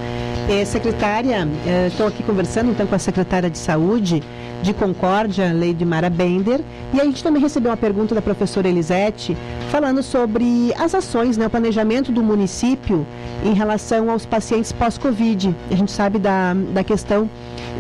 [0.49, 4.23] É, secretária, é, estou aqui conversando então com a secretária de Saúde
[4.63, 6.61] de Concórdia, Lady Mara Bender,
[6.95, 9.37] e a gente também recebeu uma pergunta da professora Elisete
[9.71, 13.07] falando sobre as ações, né, o planejamento do município
[13.45, 15.55] em relação aos pacientes pós-Covid.
[15.71, 17.29] A gente sabe da, da questão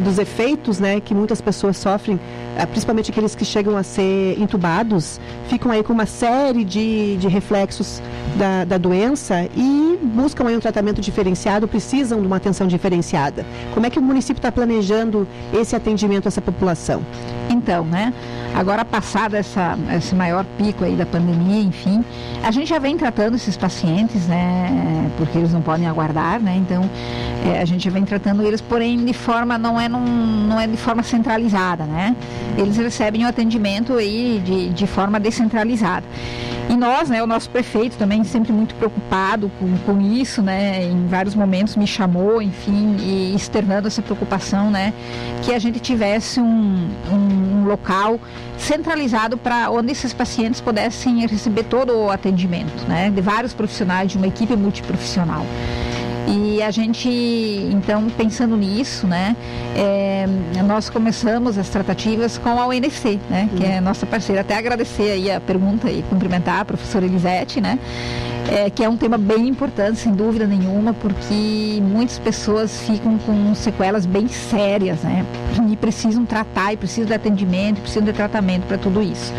[0.04, 2.20] dos efeitos né, que muitas pessoas sofrem,
[2.66, 8.02] principalmente aqueles que chegam a ser entubados, ficam aí com uma série de, de reflexos
[8.36, 13.44] da, da doença e buscam aí um tratamento diferenciado, precisam de uma atenção diferenciada.
[13.74, 17.02] Como é que o município está planejando esse atendimento a essa população?
[17.50, 18.12] Então, né?
[18.54, 22.04] Agora passado essa, esse maior pico aí da pandemia, enfim,
[22.42, 25.10] a gente já vem tratando esses pacientes, né?
[25.16, 26.56] Porque eles não podem aguardar, né?
[26.56, 26.88] Então,
[27.46, 30.04] é, a gente vem tratando eles, porém de forma não é num,
[30.46, 32.16] não é de forma centralizada, né?
[32.56, 36.04] Eles recebem o atendimento aí de, de forma descentralizada.
[36.68, 41.06] E nós, né, o nosso prefeito também sempre muito preocupado com, com isso, né, em
[41.06, 44.92] vários momentos me chamou, enfim, e externando essa preocupação, né,
[45.42, 48.20] que a gente tivesse um, um, um local
[48.58, 54.18] centralizado para onde esses pacientes pudessem receber todo o atendimento, né, de vários profissionais, de
[54.18, 55.46] uma equipe multiprofissional.
[56.30, 59.34] E a gente, então, pensando nisso, né,
[59.74, 60.26] é,
[60.62, 64.42] nós começamos as tratativas com a UNC, né, que é nossa parceira.
[64.42, 67.78] Até agradecer aí a pergunta e cumprimentar a professora Elisete, né,
[68.50, 73.54] é, que é um tema bem importante, sem dúvida nenhuma, porque muitas pessoas ficam com
[73.54, 75.24] sequelas bem sérias, né,
[75.70, 79.32] e precisam tratar, e precisam de atendimento, precisam de tratamento para tudo isso.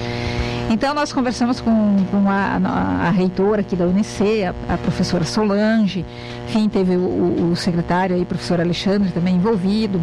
[0.70, 5.24] Então nós conversamos com, com a, a, a, reitora aqui da UNC, a, a professora
[5.24, 6.06] Solange,
[6.48, 10.00] enfim, teve o, o secretário aí, professor Alexandre também envolvido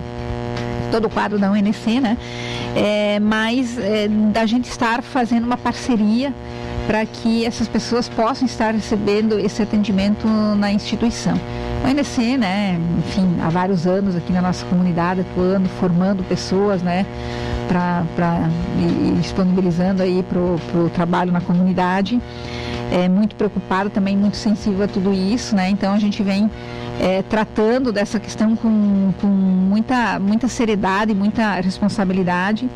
[0.90, 2.16] todo o quadro da UNC, né?
[2.74, 6.34] É, mas é, da gente estar fazendo uma parceria
[6.86, 11.34] para que essas pessoas possam estar recebendo esse atendimento na instituição.
[11.84, 17.04] A UNC, né, enfim, há vários anos aqui na nossa comunidade atuando, formando pessoas, né,
[17.68, 18.48] para
[19.20, 22.20] disponibilizando aí para o trabalho na comunidade.
[22.90, 25.68] É muito preocupado também, muito sensível a tudo isso, né?
[25.70, 26.50] Então a gente vem
[27.00, 32.68] é, tratando dessa questão com, com muita, muita seriedade, muita responsabilidade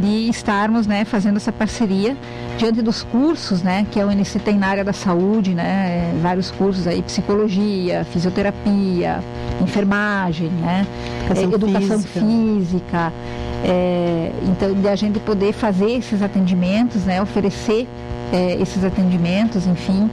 [0.00, 2.16] de estarmos né, fazendo essa parceria
[2.56, 6.86] diante dos cursos né, que a UNC tem na área da saúde, né, vários cursos
[6.86, 9.22] aí, psicologia, fisioterapia,
[9.60, 10.86] enfermagem, né,
[11.24, 13.12] educação, educação física, física
[13.64, 17.86] é, então de a gente poder fazer esses atendimentos, né, oferecer
[18.32, 20.10] é, esses atendimentos, enfim,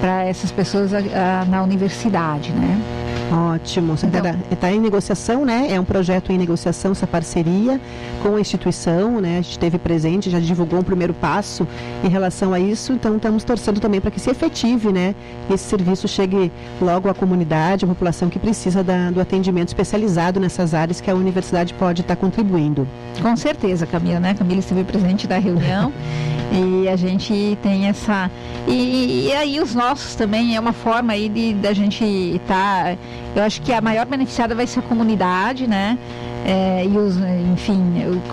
[0.00, 3.01] para essas pessoas a, a, na universidade, né.
[3.32, 3.94] Ótimo.
[3.94, 5.68] Está então, em negociação, né?
[5.70, 7.80] É um projeto em negociação, essa parceria
[8.22, 9.38] com a instituição, né?
[9.38, 11.66] A gente esteve presente, já divulgou um primeiro passo
[12.04, 15.14] em relação a isso, então estamos torcendo também para que se efetive, né?
[15.50, 20.74] Esse serviço chegue logo à comunidade, à população que precisa da, do atendimento especializado nessas
[20.74, 22.86] áreas que a universidade pode estar tá contribuindo.
[23.22, 24.34] Com certeza, Camila, né?
[24.34, 25.92] Camila esteve presente da reunião.
[26.52, 28.30] E a gente tem essa.
[28.68, 32.94] E, e, aí os nossos também é uma forma aí de da gente estar.
[32.94, 32.96] Tá,
[33.34, 35.98] eu acho que a maior beneficiada vai ser a comunidade, né?
[36.44, 37.16] é, e os,
[37.52, 37.80] enfim,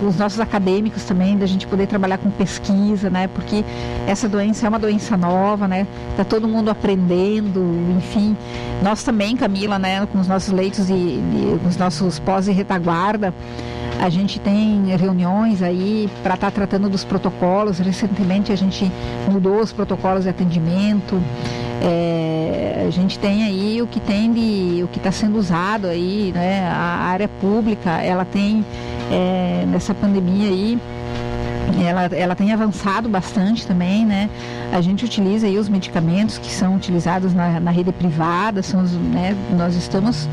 [0.02, 3.28] os nossos acadêmicos também, da gente poder trabalhar com pesquisa, né?
[3.28, 3.64] Porque
[4.06, 5.86] essa doença é uma doença nova, né?
[6.16, 7.60] Tá todo mundo aprendendo,
[7.96, 8.36] enfim.
[8.82, 10.06] Nós também, Camila, né?
[10.06, 13.32] Com os nossos leitos e, e os nossos pós e retaguarda,
[14.00, 17.78] a gente tem reuniões aí para estar tá tratando dos protocolos.
[17.78, 18.90] Recentemente a gente
[19.30, 21.20] mudou os protocolos de atendimento.
[21.82, 26.30] É, a gente tem aí o que tem de o que está sendo usado aí,
[26.34, 26.68] né?
[26.68, 28.64] A área pública, ela tem
[29.10, 30.78] é, nessa pandemia aí
[31.84, 34.28] ela, ela tem avançado bastante também, né?
[34.72, 38.92] A gente utiliza aí os medicamentos que são utilizados na, na rede privada, são os,
[38.92, 39.36] né?
[39.56, 40.28] nós estamos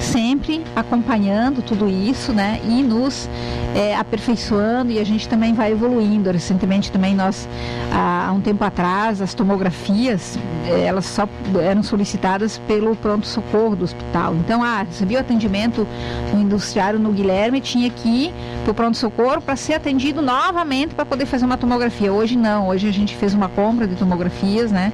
[0.00, 2.60] sempre acompanhando tudo isso, né?
[2.64, 3.28] E nos
[3.74, 6.30] é, aperfeiçoando e a gente também vai evoluindo.
[6.30, 7.48] Recentemente também nós,
[7.92, 11.28] há um tempo atrás, as tomografias, é, elas só
[11.60, 14.34] eram solicitadas pelo pronto-socorro do hospital.
[14.36, 15.86] Então, ah, recebia o atendimento
[16.32, 21.04] no industriário no Guilherme, tinha que ir para o pronto-socorro para ser atendido novamente para
[21.04, 22.12] poder fazer uma tomografia.
[22.12, 24.92] Hoje não, hoje a gente fez uma compra de tomografias, né?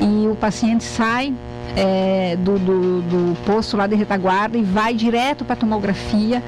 [0.00, 1.32] E o paciente sai
[1.76, 6.42] é, do, do, do, posto lá de retaguarda e vai direto para a tomografia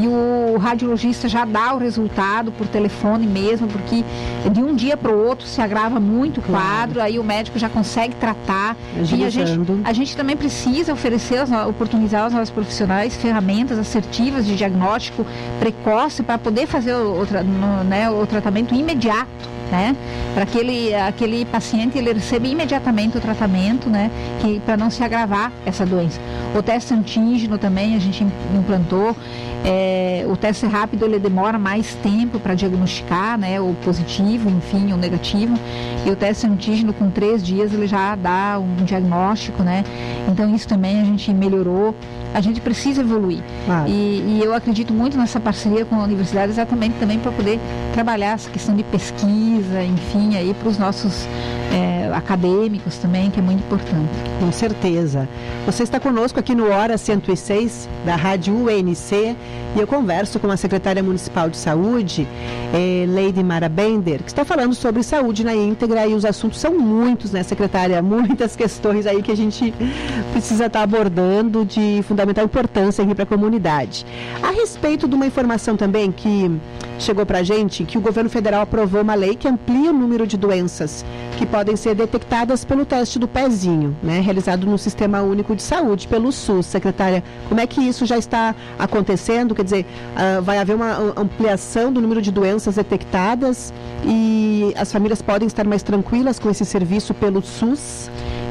[0.00, 4.04] e o radiologista já dá o resultado por telefone mesmo, porque
[4.50, 7.08] de um dia para o outro se agrava muito o quadro, claro.
[7.08, 8.76] aí o médico já consegue tratar.
[8.94, 9.52] E a gente,
[9.84, 15.26] a gente também precisa oferecer, oportunizar aos nossos profissionais ferramentas assertivas de diagnóstico
[15.58, 19.96] precoce para poder fazer o, o, né, o tratamento imediato né?
[20.34, 24.10] Para aquele, aquele paciente ele receba imediatamente o tratamento, né?
[24.40, 26.20] Que para não se agravar essa doença.
[26.54, 29.16] O teste antígeno também a gente implantou.
[29.62, 33.60] É, o teste rápido ele demora mais tempo para diagnosticar, né?
[33.60, 35.54] O positivo, enfim, o negativo.
[36.06, 39.84] E o teste antígeno com três dias ele já dá um diagnóstico, né?
[40.28, 41.94] Então isso também a gente melhorou
[42.32, 43.42] a gente precisa evoluir.
[43.66, 43.88] Claro.
[43.88, 47.58] E, e, eu acredito muito nessa parceria com a universidade exatamente também para poder
[47.92, 51.26] trabalhar essa questão de pesquisa, enfim, aí para os nossos
[51.72, 54.10] é, acadêmicos também, que é muito importante.
[54.38, 55.28] Com certeza.
[55.66, 59.36] Você está conosco aqui no Hora 106 da Rádio UNC
[59.76, 62.26] e eu converso com a secretária municipal de saúde,
[62.72, 66.76] eh, Lady Mara Bender, que está falando sobre saúde na íntegra e os assuntos são
[66.76, 68.00] muitos, né, secretária?
[68.02, 69.72] Muitas questões aí que a gente
[70.32, 74.06] precisa estar abordando de fundamental importância aqui para a comunidade.
[74.42, 76.50] A respeito de uma informação também que
[76.98, 80.26] chegou para a gente, que o governo federal aprovou uma lei que amplia o número
[80.26, 81.04] de doenças
[81.38, 86.06] que podem ser detectadas pelo teste do pezinho, né, realizado no Sistema Único de Saúde,
[86.06, 86.66] pelo SUS.
[86.66, 89.54] Secretária, como é que isso já está acontecendo?
[89.54, 93.72] Quer dizer, uh, vai haver uma ampliação do número de doenças detectadas
[94.04, 98.10] e as famílias podem estar mais tranquilas com esse serviço pelo SUS?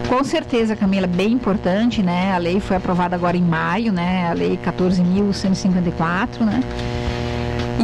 [0.10, 2.34] Com certeza, Camila, bem importante, né?
[2.34, 4.28] A lei foi aprovada agora em maio, né?
[4.28, 6.64] A lei 14.154, né?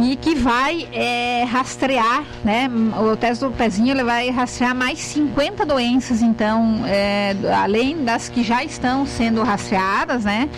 [0.02, 2.68] E que vai é, rastrear, né?
[3.00, 8.42] O teste do pezinho ele vai rastrear mais 50 doenças, então, é, além das que
[8.42, 10.48] já estão sendo rastreadas, né?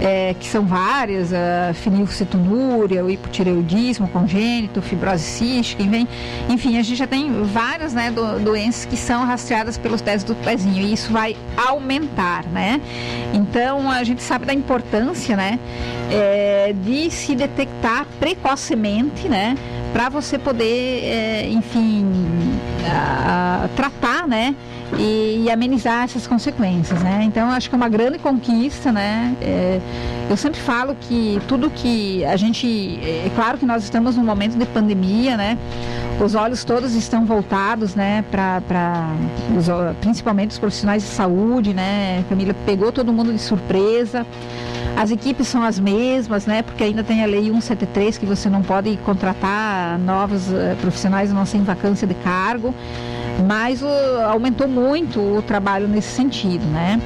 [0.00, 6.08] é, que são várias, a fenilcetonúria, o hipotireoidismo congênito, fibrose cística, enfim,
[6.48, 10.34] enfim, a gente já tem várias né, do, doenças que são rastreadas pelos testes do
[10.34, 12.80] pezinho e isso vai aumentar, né?
[13.34, 15.58] Então a gente sabe da importância, né,
[16.10, 18.79] é, de se detectar precocemente,
[19.28, 19.56] né,
[19.92, 22.06] para você poder, é, enfim,
[22.86, 24.54] a, a, tratar, né,
[24.98, 27.22] e, e, amenizar essas consequências, né?
[27.22, 29.36] Então acho que é uma grande conquista, né?
[29.40, 29.80] É,
[30.28, 34.24] eu sempre falo que tudo que a gente, é, é claro que nós estamos num
[34.24, 35.56] momento de pandemia, né?
[36.22, 38.24] Os olhos todos estão voltados, né?
[38.30, 39.14] Para
[40.00, 42.22] principalmente os profissionais de saúde, né?
[42.24, 44.26] A família pegou todo mundo de surpresa.
[44.96, 46.62] As equipes são as mesmas, né?
[46.62, 51.46] Porque ainda tem a lei 173 que você não pode contratar novos uh, profissionais não
[51.46, 52.74] sem vacância de cargo
[53.40, 53.88] mas o,
[54.26, 57.00] aumentou muito o trabalho nesse sentido, né?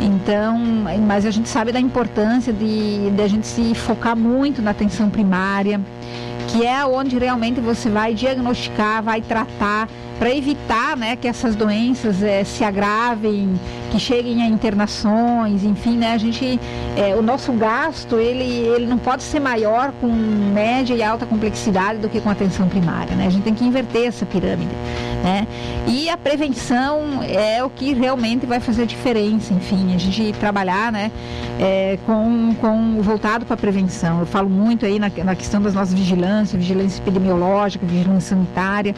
[0.00, 0.58] Então,
[1.06, 5.08] mas a gente sabe da importância de, de a gente se focar muito na atenção
[5.08, 5.80] primária,
[6.48, 12.22] que é onde realmente você vai diagnosticar, vai tratar para evitar né, que essas doenças
[12.22, 13.58] é, se agravem,
[13.92, 16.58] que cheguem a internações, enfim, né, a gente,
[16.96, 21.98] é, o nosso gasto ele, ele não pode ser maior com média e alta complexidade
[21.98, 23.26] do que com atenção primária, né?
[23.26, 24.74] A gente tem que inverter essa pirâmide,
[25.22, 25.46] né?
[25.86, 31.12] E a prevenção é o que realmente vai fazer diferença, enfim, a gente trabalhar, né,
[31.60, 34.20] é, com, com voltado para a prevenção.
[34.20, 38.94] Eu falo muito aí na, na questão das nossas vigilâncias, vigilância epidemiológica, vigilância sanitária,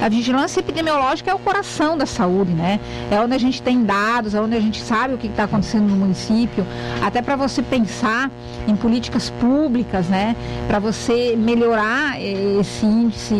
[0.00, 2.78] A vigilância epidemiológica é o coração da saúde, né?
[3.10, 5.88] É onde a gente tem dados, é onde a gente sabe o que está acontecendo
[5.88, 6.66] no município,
[7.02, 8.30] até para você pensar
[8.66, 10.36] em políticas públicas, né?
[10.66, 13.34] Para você melhorar esse índice,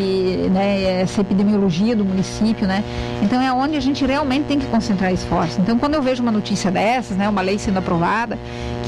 [0.52, 1.00] né?
[1.02, 2.82] Essa epidemiologia do município, né?
[3.22, 5.58] Então é onde a gente realmente tem que concentrar esforços.
[5.58, 7.28] Então quando eu vejo uma notícia dessas, né?
[7.28, 8.38] Uma lei sendo aprovada,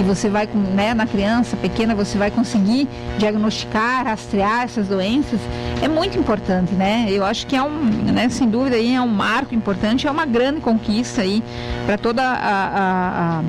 [0.00, 0.94] que você vai, né?
[0.94, 2.88] Na criança pequena você vai conseguir
[3.18, 5.38] diagnosticar, rastrear essas doenças,
[5.82, 7.06] é muito importante, né?
[7.10, 8.28] Eu acho que é um, né?
[8.30, 11.42] Sem dúvida aí é um marco importante, é uma grande conquista aí
[11.84, 13.42] para toda a, a, a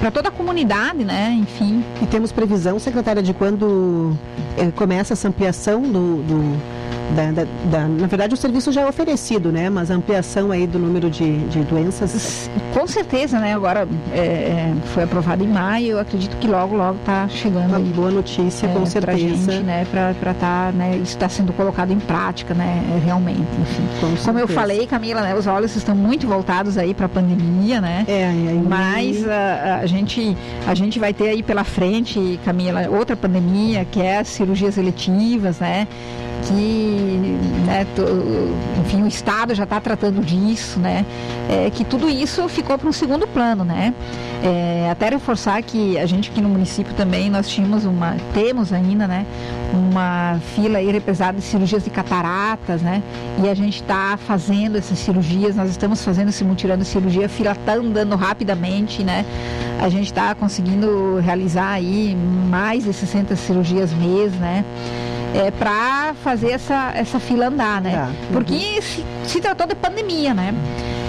[0.00, 1.36] para toda a comunidade, né?
[1.38, 1.84] Enfim.
[2.00, 4.16] E temos previsão, secretária, de quando
[4.56, 6.56] eh, começa essa ampliação do, do
[7.14, 9.70] da, da, da, na verdade o serviço já é oferecido, né?
[9.70, 12.50] Mas a ampliação aí do número de, de doenças.
[12.72, 13.54] Com certeza, né?
[13.54, 17.68] Agora é, é foi aprovado em maio, eu acredito que logo, logo está chegando.
[17.68, 19.00] Uma boa notícia, é, com certeza.
[19.00, 19.86] Pra gente, né?
[19.90, 20.96] Para estar, tá, né?
[20.96, 22.82] Isso está sendo colocado em prática, né?
[22.94, 23.88] É, realmente, enfim.
[24.00, 25.34] Com Como eu falei, Camila, né?
[25.34, 28.04] Os olhos estão muito voltados aí para a pandemia, né?
[28.06, 30.36] É, aí, Mas a, a, gente,
[30.66, 35.58] a gente vai ter aí pela frente, Camila, outra pandemia, que é as cirurgias eletivas,
[35.58, 35.86] né?
[36.46, 37.86] Que né,
[38.80, 41.04] enfim, o Estado já está tratando disso, né,
[41.48, 43.92] é, que tudo isso ficou para um segundo plano, né.
[44.42, 49.06] É, até reforçar que a gente aqui no município também nós tínhamos uma, temos ainda,
[49.06, 49.26] né,
[49.72, 53.02] uma fila aí represada de cirurgias de cataratas, né,
[53.42, 57.28] e a gente está fazendo essas cirurgias, nós estamos fazendo esse mutirão de cirurgia, a
[57.28, 59.24] fila está andando rapidamente, né,
[59.80, 62.16] a gente está conseguindo realizar aí
[62.48, 64.64] mais de 60 cirurgias mês, né,
[65.34, 68.06] é, para fazer essa, essa fila andar, né?
[68.06, 68.32] Uhum.
[68.32, 70.54] Porque se, se tratou de pandemia, né?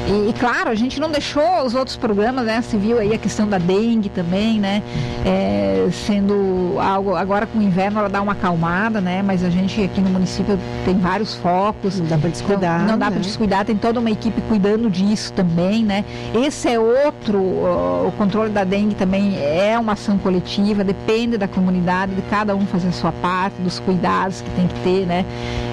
[0.09, 2.61] E, e, claro, a gente não deixou os outros programas, né?
[2.61, 4.81] Você viu aí a questão da dengue também, né?
[5.23, 9.21] É, sendo algo, agora com o inverno ela dá uma acalmada, né?
[9.21, 11.99] Mas a gente aqui no município tem vários focos.
[11.99, 12.81] Não dá para descuidar.
[12.81, 13.11] Então, não dá né?
[13.11, 16.03] para descuidar, tem toda uma equipe cuidando disso também, né?
[16.33, 22.15] Esse é outro, o controle da dengue também é uma ação coletiva, depende da comunidade,
[22.15, 25.23] de cada um fazer a sua parte, dos cuidados que tem que ter, né?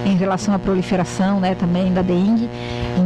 [0.04, 1.54] Em relação à proliferação, né?
[1.54, 2.50] Também da dengue.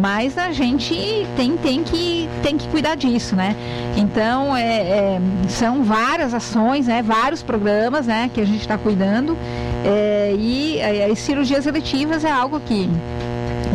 [0.01, 3.56] Mas a gente tem, tem, que, tem que cuidar disso, né?
[3.96, 7.02] Então, é, é, são várias ações, né?
[7.02, 8.30] Vários programas, né?
[8.32, 9.36] Que a gente está cuidando.
[9.84, 12.88] É, e é, as cirurgias eletivas é algo que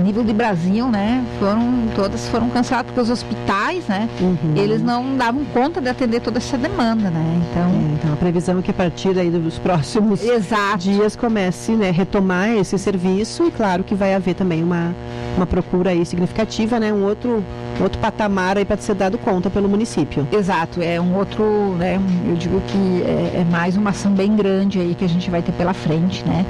[0.05, 4.53] nível de Brasil, né, foram todas foram canceladas porque os hospitais, né, uhum.
[4.55, 7.41] eles não davam conta de atender toda essa demanda, né?
[7.49, 10.77] Então, é, então a previsão é que a partir aí dos próximos Exato.
[10.77, 14.93] dias comece, né, retomar esse serviço e claro que vai haver também uma
[15.35, 17.43] uma procura aí significativa, né, um outro
[17.81, 20.25] outro patamar aí para ser dado conta pelo município.
[20.31, 21.43] Exato, é um outro,
[21.77, 25.29] né, eu digo que é, é mais uma ação bem grande aí que a gente
[25.29, 26.45] vai ter pela frente, né?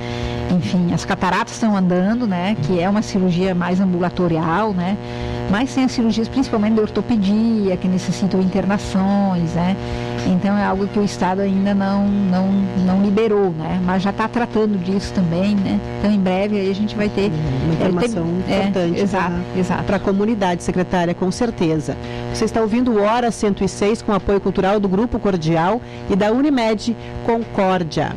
[0.51, 2.55] Enfim, as cataratas estão andando, né?
[2.63, 4.97] Que é uma cirurgia mais ambulatorial, né?
[5.49, 9.75] Mas tem as cirurgias principalmente de ortopedia, que necessitam internações, né?
[10.25, 12.51] Então é algo que o Estado ainda não, não,
[12.85, 13.79] não liberou, né?
[13.83, 15.79] Mas já está tratando disso também, né?
[15.99, 17.31] Então em breve aí a gente vai ter
[17.63, 19.03] uma informação é, importante é,
[19.59, 21.95] exato, para a comunidade, secretária, com certeza.
[22.33, 26.95] Você está ouvindo Hora 106 com apoio cultural do Grupo Cordial e da Unimed
[27.25, 28.13] Concórdia.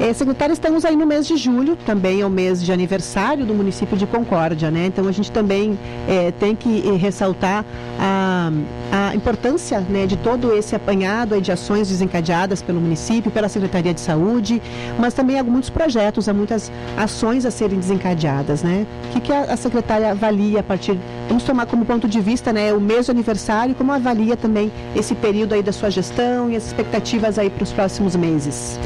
[0.00, 3.98] É, estamos aí no mês de julho, também é o mês de aniversário do município
[3.98, 4.86] de Concórdia, né?
[4.86, 5.78] Então a gente também
[6.08, 7.66] é, tem que é, ressaltar
[7.98, 8.50] a,
[8.90, 14.00] a importância né, de todo esse apanhado de ações desencadeadas pelo município, pela Secretaria de
[14.00, 14.62] Saúde,
[14.98, 18.86] mas também há muitos projetos, há muitas ações a serem desencadeadas, né?
[19.04, 20.98] O que, que a, a secretária avalia a partir,
[21.28, 25.14] vamos tomar como ponto de vista, né, o mês de aniversário, como avalia também esse
[25.14, 28.80] período aí da sua gestão e as expectativas aí para os próximos meses?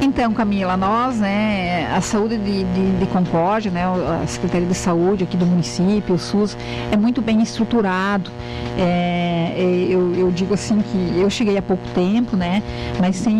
[0.00, 5.24] Então, Camila, nós, né, a saúde de, de, de, Concórdia, né, a Secretaria de Saúde
[5.24, 6.56] aqui do município, o SUS,
[6.92, 8.30] é muito bem estruturado.
[8.78, 12.62] É, é eu, eu, digo assim que eu cheguei há pouco tempo, né,
[13.00, 13.36] mas tem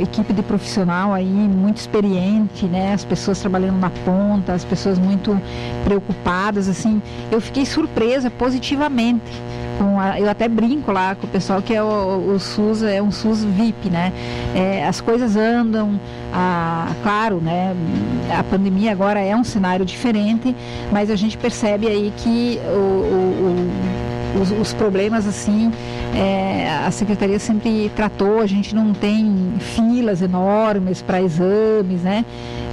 [0.00, 5.38] equipe de profissional aí muito experiente, né, as pessoas trabalhando na ponta, as pessoas muito
[5.84, 9.30] preocupadas, assim, eu fiquei surpresa positivamente
[9.80, 13.00] com a, eu até brinco lá com o pessoal que é o, o SUS é
[13.00, 14.12] um SUS VIP, né?
[14.54, 15.98] É, as coisas andam,
[16.30, 17.74] a, claro, né?
[18.38, 20.54] A pandemia agora é um cenário diferente,
[20.92, 23.70] mas a gente percebe aí que o, o,
[24.40, 25.72] os, os, problemas assim
[26.14, 32.24] é, a secretaria sempre tratou a gente não tem filas enormes para exames né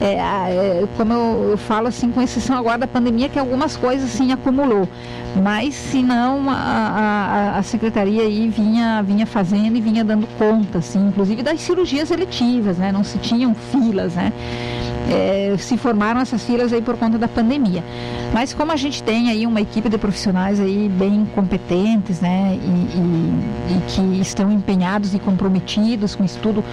[0.01, 4.13] é, é, como eu, eu, falo assim com exceção agora da pandemia que algumas coisas
[4.13, 4.87] assim acumulou
[5.35, 10.79] mas se não a, a, a, secretaria aí vinha, vinha fazendo e vinha dando conta,
[10.79, 12.91] assim, inclusive das cirurgias eletivas, né?
[12.91, 14.33] Não se tinham filas, né?
[15.09, 17.83] É, se formaram essas filas aí por conta da pandemia.
[18.33, 22.97] Mas como a gente tem aí uma equipe de profissionais aí bem competentes, né, e,
[22.97, 26.63] e, e que estão empenhados e comprometidos com o estudo,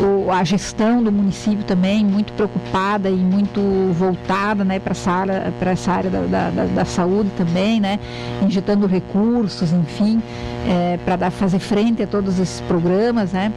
[0.00, 3.60] o, a gestão do município também muito preocupada e muito
[3.92, 7.98] voltada, né, para essa área, essa área da, da, da, saúde também, né,
[8.42, 10.20] injetando recursos, enfim,
[10.68, 13.52] é, para fazer frente a todos esses programas, né.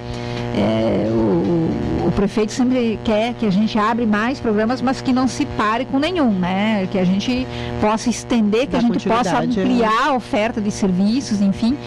[0.56, 5.28] É, o, o, prefeito sempre quer que a gente abre mais programas, mas que não
[5.28, 6.88] se pare com nenhum, né?
[6.92, 7.46] Que a gente
[7.80, 9.46] possa estender, que da a gente possa é.
[9.46, 11.78] ampliar a oferta de serviços, enfim.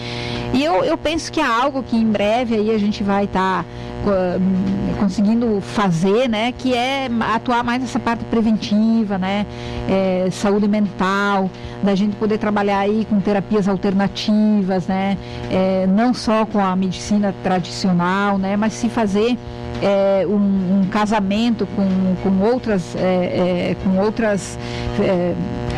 [0.53, 3.63] E eu, eu penso que é algo que em breve aí a gente vai estar
[3.63, 3.69] tá,
[4.99, 6.51] conseguindo fazer, né?
[6.51, 9.45] Que é atuar mais nessa parte preventiva, né?
[9.89, 11.49] É, saúde mental,
[11.83, 15.17] da gente poder trabalhar aí com terapias alternativas, né?
[15.49, 18.55] É, não só com a medicina tradicional, né?
[18.55, 19.37] Mas se fazer
[19.81, 24.57] é, um, um, casamento com, com outras, é, é, com outras
[24.99, 25.33] é,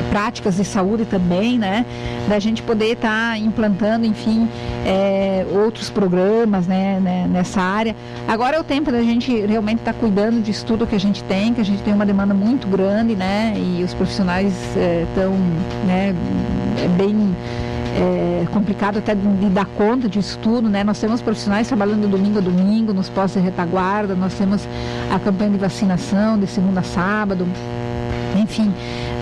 [0.09, 1.85] práticas de saúde também, né?
[2.27, 4.47] Da gente poder estar tá implantando, enfim,
[4.85, 7.95] é, outros programas né, né, nessa área.
[8.27, 11.23] Agora é o tempo da gente realmente estar tá cuidando disso tudo que a gente
[11.23, 13.53] tem, que a gente tem uma demanda muito grande, né?
[13.55, 14.53] E os profissionais
[15.09, 15.33] estão
[15.87, 16.13] né,
[16.97, 17.35] bem
[17.95, 20.83] é complicado até de, dar conta disso tudo, né?
[20.83, 24.67] Nós temos profissionais trabalhando domingo a domingo nos postos de retaguarda, nós temos
[25.13, 27.47] a campanha de vacinação de segunda a sábado,
[28.35, 28.73] enfim,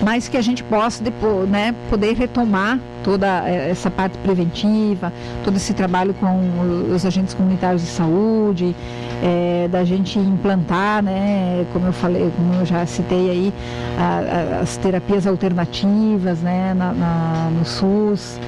[0.02, 5.12] mas que a gente possa depois, né, poder retomar toda é, essa parte preventiva,
[5.44, 8.74] todo esse trabalho com os agentes comunitários de saúde,
[9.22, 13.54] é, da gente implantar, né, como eu falei, como eu já citei aí,
[13.98, 18.38] a, a, as terapias alternativas, né, na, na, no SUS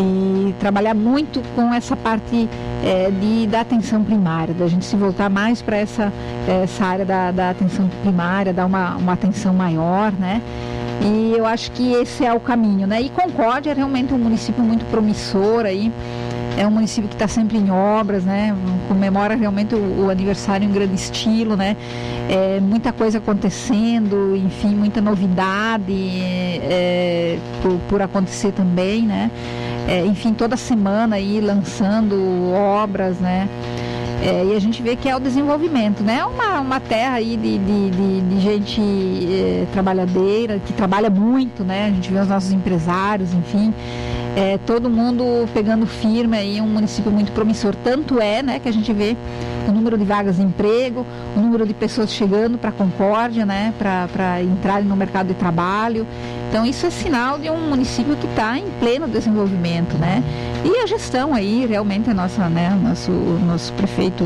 [0.00, 2.48] e trabalhar muito com essa parte
[2.84, 6.12] é, de, da atenção primária, da gente se voltar mais para essa,
[6.46, 10.40] essa área da, da atenção primária, dar uma, uma atenção maior, né?
[11.00, 13.00] E eu acho que esse é o caminho, né?
[13.00, 15.92] E Concórdia é realmente um município muito promissor aí.
[16.56, 18.52] É um município que está sempre em obras, né?
[18.88, 21.76] Comemora realmente o, o, aniversário em grande estilo, né?
[22.28, 29.30] É, muita coisa acontecendo, enfim, muita novidade é, por, por acontecer também, né?
[29.88, 33.48] É, enfim, toda semana aí lançando obras, né?
[34.22, 36.18] É, e a gente vê que é o desenvolvimento, né?
[36.18, 41.64] É uma, uma terra aí de, de, de, de gente é, trabalhadeira, que trabalha muito,
[41.64, 41.86] né?
[41.86, 43.72] A gente vê os nossos empresários, enfim.
[44.36, 47.74] É, todo mundo pegando firme aí, um município muito promissor.
[47.82, 49.16] Tanto é, né, que a gente vê
[49.66, 51.06] o número de vagas de emprego,
[51.36, 56.06] o número de pessoas chegando para a Concórdia, né, para entrarem no mercado de trabalho.
[56.48, 60.22] Então isso é sinal de um município que está em pleno desenvolvimento, né?
[60.64, 64.24] E a gestão aí, realmente a nossa, né, nosso, nosso prefeito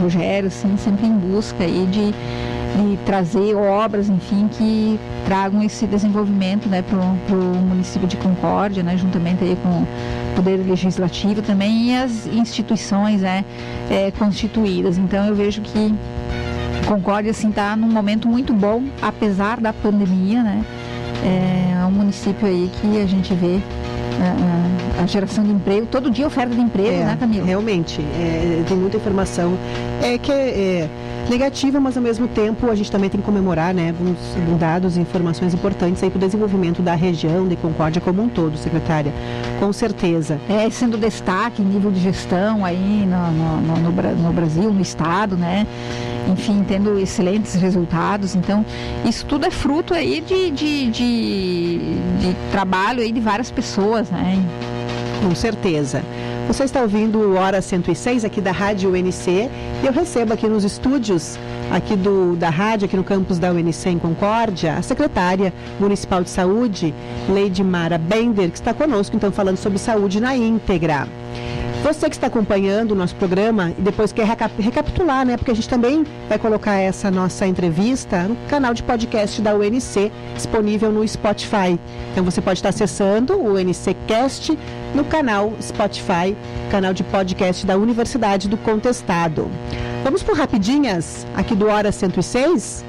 [0.00, 6.82] Rogério, sempre em busca aí de, de trazer obras, enfim, que tragam esse desenvolvimento, né,
[6.82, 9.84] para o município de Concórdia, né, juntamente aí com
[10.36, 13.44] Poder Legislativo também e as instituições, né,
[13.90, 14.98] é, constituídas.
[14.98, 15.94] Então eu vejo que
[16.86, 20.64] Concórdia, assim, está num momento muito bom, apesar da pandemia, né,
[21.22, 23.60] é um município aí que a gente vê
[24.98, 27.46] a, a, geração de emprego, todo dia oferta de emprego, é, né, Camila?
[27.46, 29.56] Realmente, é, tem muita informação
[30.02, 30.88] é, que é, é,
[31.28, 34.18] negativa, mas ao mesmo tempo a gente também tem que comemorar né, alguns
[34.58, 39.12] dados e informações importantes para o desenvolvimento da região de Concórdia como um todo, secretária,
[39.58, 40.40] com certeza.
[40.48, 45.36] É, sendo destaque em nível de gestão aí no, no, no, no Brasil, no Estado,
[45.36, 45.66] né?
[46.28, 48.34] enfim, tendo excelentes resultados.
[48.34, 48.64] Então,
[49.04, 51.78] isso tudo é fruto aí de, de, de,
[52.20, 54.38] de trabalho aí de várias pessoas, né?
[55.22, 56.02] Com certeza.
[56.50, 60.64] Você está ouvindo o Hora 106 aqui da Rádio UNC e eu recebo aqui nos
[60.64, 61.38] estúdios
[61.70, 66.28] aqui do, da rádio, aqui no campus da UNC em Concórdia, a secretária municipal de
[66.28, 66.92] saúde,
[67.28, 71.06] Leide Mara Bender, que está conosco, então, falando sobre saúde na íntegra.
[71.84, 75.38] Você que está acompanhando o nosso programa e depois quer recapitular, né?
[75.38, 80.12] Porque a gente também vai colocar essa nossa entrevista no canal de podcast da UNC,
[80.34, 81.78] disponível no Spotify.
[82.12, 84.58] Então você pode estar acessando o UNC Cast
[84.94, 86.36] no canal Spotify,
[86.70, 89.48] canal de podcast da Universidade do Contestado.
[90.02, 92.84] Vamos por rapidinhas aqui do Hora 106?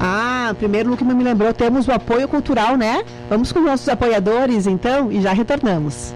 [0.00, 3.04] Ah, primeiro no que me lembrou, temos o apoio cultural, né?
[3.30, 6.14] Vamos com os nossos apoiadores então e já retornamos.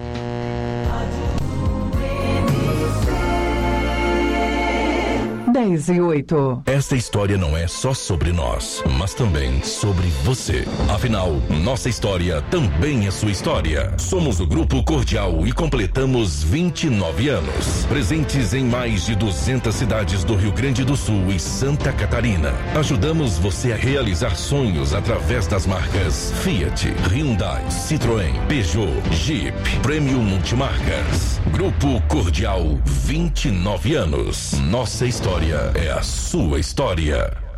[5.52, 6.62] 10 e 8.
[6.66, 10.64] Esta história não é só sobre nós, mas também sobre você.
[10.88, 11.32] Afinal,
[11.62, 13.92] nossa história também é sua história.
[13.98, 17.84] Somos o Grupo Cordial e completamos 29 anos.
[17.88, 22.52] Presentes em mais de 200 cidades do Rio Grande do Sul e Santa Catarina.
[22.76, 31.40] Ajudamos você a realizar sonhos através das marcas Fiat, Hyundai, Citroën, Peugeot, Jeep, Premium Multimarcas.
[31.52, 34.52] Grupo Cordial, 29 anos.
[34.60, 35.39] Nossa história
[35.74, 37.49] é a sua história.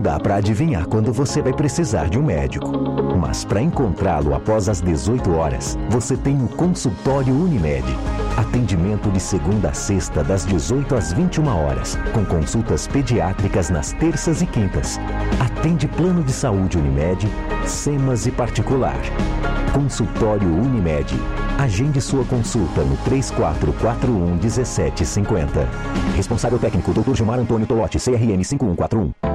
[0.00, 2.72] Dá para adivinhar quando você vai precisar de um médico.
[3.20, 7.84] Mas para encontrá-lo após as 18 horas, você tem o consultório Unimed.
[8.34, 14.40] Atendimento de segunda a sexta, das 18 às 21 horas, com consultas pediátricas nas terças
[14.40, 14.98] e quintas.
[15.38, 17.28] Atende plano de saúde Unimed,
[17.66, 18.96] SEMAS e particular.
[19.74, 21.14] Consultório Unimed.
[21.58, 25.68] Agende sua consulta no 3441 1750.
[26.16, 27.14] Responsável técnico Dr.
[27.14, 29.29] Gilmar Antônio Tolotti, CRM 5141.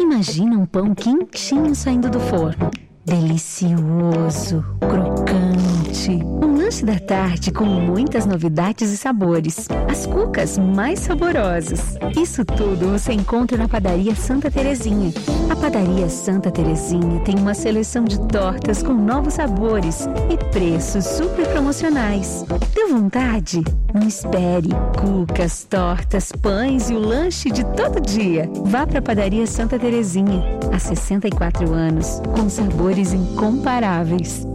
[0.00, 2.70] Imagina um pão quentinho saindo do forno.
[3.04, 5.71] Delicioso, crocante.
[5.92, 9.68] Um lanche da tarde com muitas novidades e sabores.
[9.90, 11.98] As cucas mais saborosas.
[12.16, 15.12] Isso tudo você encontra na Padaria Santa Terezinha.
[15.50, 21.46] A Padaria Santa Terezinha tem uma seleção de tortas com novos sabores e preços super
[21.48, 22.42] promocionais.
[22.74, 23.62] Deu vontade?
[23.92, 24.70] Não espere.
[24.98, 28.48] Cucas, tortas, pães e o lanche de todo dia.
[28.64, 30.42] Vá para a Padaria Santa Terezinha.
[30.72, 34.50] Há 64 anos, com sabores incomparáveis.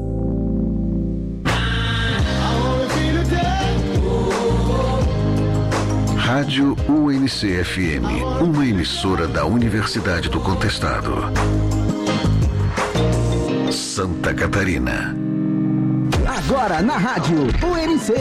[6.37, 8.05] Rádio UNC-FM,
[8.43, 11.31] uma emissora da Universidade do Contestado.
[13.71, 15.15] Santa Catarina.
[16.27, 18.13] Agora na rádio UNC.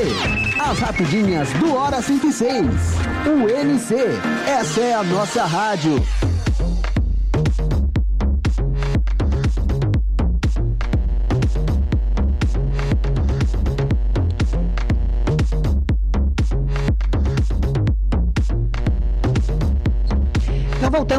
[0.59, 2.65] As rapidinhas do Hora 106.
[3.27, 3.95] UNC.
[4.49, 6.03] Essa é a nossa rádio.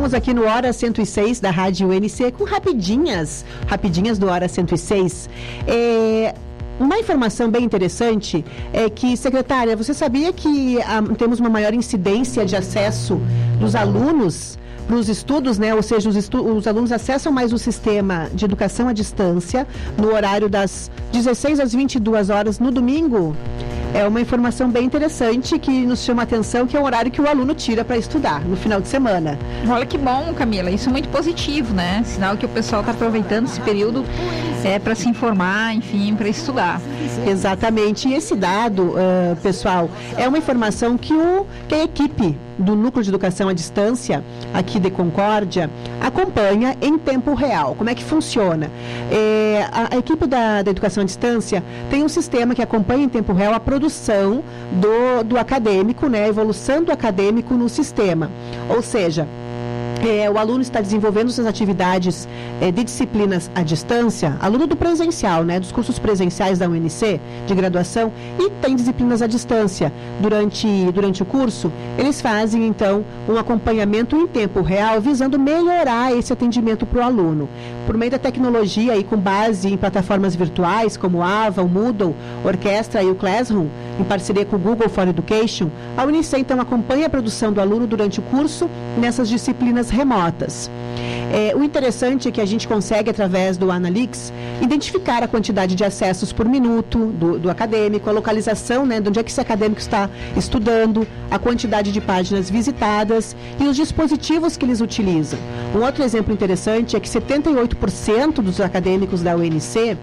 [0.07, 5.29] Voltamos aqui no Hora 106 da Rádio UNC com rapidinhas, rapidinhas do Hora 106.
[5.67, 6.33] É,
[6.79, 12.45] uma informação bem interessante é que, secretária, você sabia que ah, temos uma maior incidência
[12.45, 13.19] de acesso
[13.59, 14.57] dos alunos
[14.87, 15.75] para os estudos, né?
[15.75, 19.67] Ou seja, os, estu os alunos acessam mais o sistema de educação à distância
[19.97, 23.35] no horário das 16 às 22 horas no domingo?
[23.93, 27.21] É uma informação bem interessante que nos chama a atenção, que é o horário que
[27.21, 29.39] o aluno tira para estudar no final de semana.
[29.67, 30.69] Olha que bom, Camila.
[30.69, 32.03] Isso é muito positivo, né?
[32.05, 34.03] Sinal que o pessoal está aproveitando esse período
[34.63, 36.81] é, para se informar, enfim, para estudar.
[37.25, 38.07] Exatamente.
[38.07, 43.03] E esse dado, uh, pessoal, é uma informação que, o, que a equipe do Núcleo
[43.03, 44.23] de Educação à Distância,
[44.53, 45.69] aqui de Concórdia,
[46.01, 47.75] acompanha em tempo real.
[47.75, 48.69] Como é que funciona?
[49.11, 53.09] É, a, a, equipe da, da, Educação à Distância tem um sistema que acompanha em
[53.09, 58.31] tempo real a produção do, do acadêmico, né, a evolução do acadêmico no sistema.
[58.69, 59.27] Ou seja,
[60.05, 62.27] é, o aluno está desenvolvendo suas atividades
[62.61, 67.55] é, de disciplinas à distância, aluno do presencial, né, dos cursos presenciais da UNC, de
[67.55, 69.91] graduação, e tem disciplinas à distância.
[70.19, 76.31] Durante, durante o curso, eles fazem, então, um acompanhamento em tempo real, visando melhorar esse
[76.31, 77.49] atendimento para o aluno.
[77.85, 83.01] Por meio da tecnologia e com base em plataformas virtuais, como Ava, o Moodle, Orquestra
[83.01, 83.67] e o Classroom,
[83.99, 87.87] em parceria com o Google for Education, a UNC, então, acompanha a produção do aluno
[87.87, 90.69] durante o curso nessas disciplinas remotas.
[91.31, 95.83] É, o interessante é que a gente consegue, através do Analytics, identificar a quantidade de
[95.83, 99.79] acessos por minuto do, do, acadêmico, a localização, né, de onde é que esse acadêmico
[99.79, 105.39] está estudando, a quantidade de páginas visitadas e os dispositivos que eles utilizam.
[105.75, 109.97] Um outro exemplo interessante é que 78% dos acadêmicos da UNC uh,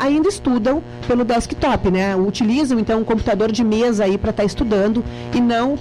[0.00, 2.14] ainda estudam pelo desktop, né?
[2.14, 5.04] Utilizam então um computador de mesa aí para estar tá estudando
[5.34, 5.78] e não uh,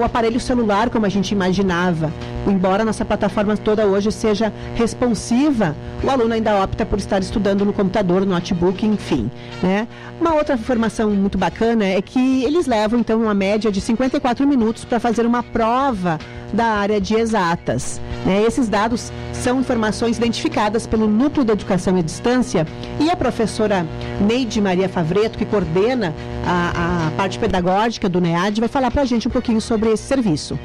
[0.00, 2.12] o aparelho celular como a gente imaginava.
[2.46, 7.72] Embora nossa plataforma toda hoje seja responsiva, o aluno ainda opta por estar estudando no
[7.72, 9.30] computador, no notebook, enfim,
[9.62, 9.86] né?
[10.20, 14.84] Uma outra informação muito bacana é que eles levam então uma média de 54 minutos
[14.84, 16.18] para fazer uma prova
[16.52, 18.00] da área de exatas.
[18.24, 18.42] Né?
[18.42, 22.66] Esses dados são informações identificadas pelo Núcleo de Educação à Distância
[22.98, 23.86] e a professora
[24.20, 26.14] Neide Maria Favreto, que coordena
[26.46, 30.04] a, a parte pedagógica do NEAD, vai falar para a gente um pouquinho sobre esse
[30.04, 30.58] serviço.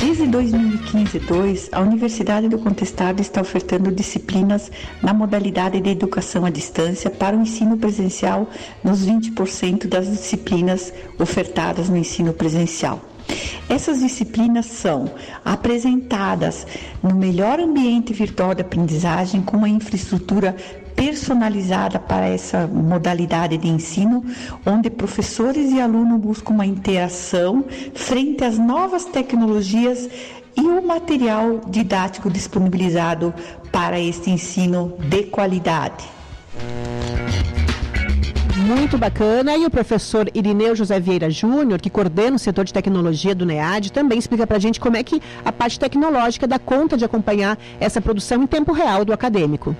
[0.00, 4.70] Desde 2015-2, a Universidade do Contestado está ofertando disciplinas
[5.02, 8.48] na modalidade de educação à distância para o ensino presencial
[8.82, 13.00] nos 20% das disciplinas ofertadas no ensino presencial.
[13.68, 15.10] Essas disciplinas são
[15.44, 16.64] apresentadas
[17.02, 20.54] no melhor ambiente virtual de aprendizagem com uma infraestrutura
[20.98, 24.24] personalizada para essa modalidade de ensino,
[24.66, 27.64] onde professores e alunos buscam uma interação
[27.94, 30.10] frente às novas tecnologias
[30.56, 33.32] e o material didático disponibilizado
[33.70, 36.04] para este ensino de qualidade.
[38.56, 39.56] Muito bacana.
[39.56, 43.92] E o professor Irineu José Vieira Júnior, que coordena o setor de tecnologia do NEAD,
[43.92, 47.56] também explica para a gente como é que a parte tecnológica dá conta de acompanhar
[47.78, 49.76] essa produção em tempo real do acadêmico.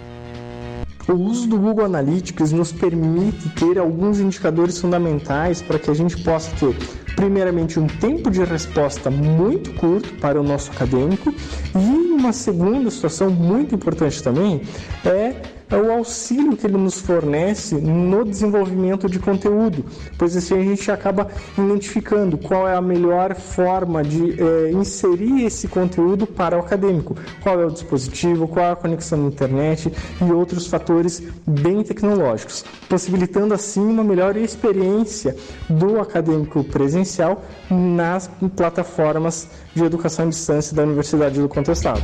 [1.09, 6.22] O uso do Google Analytics nos permite ter alguns indicadores fundamentais para que a gente
[6.22, 6.76] possa ter,
[7.16, 11.35] primeiramente, um tempo de resposta muito curto para o nosso acadêmico
[11.74, 14.60] e uma segunda situação muito importante também
[15.02, 19.85] é é o auxílio que ele nos fornece no desenvolvimento de conteúdo,
[20.16, 25.69] pois assim a gente acaba identificando qual é a melhor forma de é, inserir esse
[25.69, 30.32] conteúdo para o acadêmico, qual é o dispositivo, qual é a conexão na internet e
[30.32, 35.36] outros fatores bem tecnológicos, possibilitando assim uma melhor experiência
[35.69, 42.03] do acadêmico presencial nas plataformas de educação à distância da Universidade do Contestado.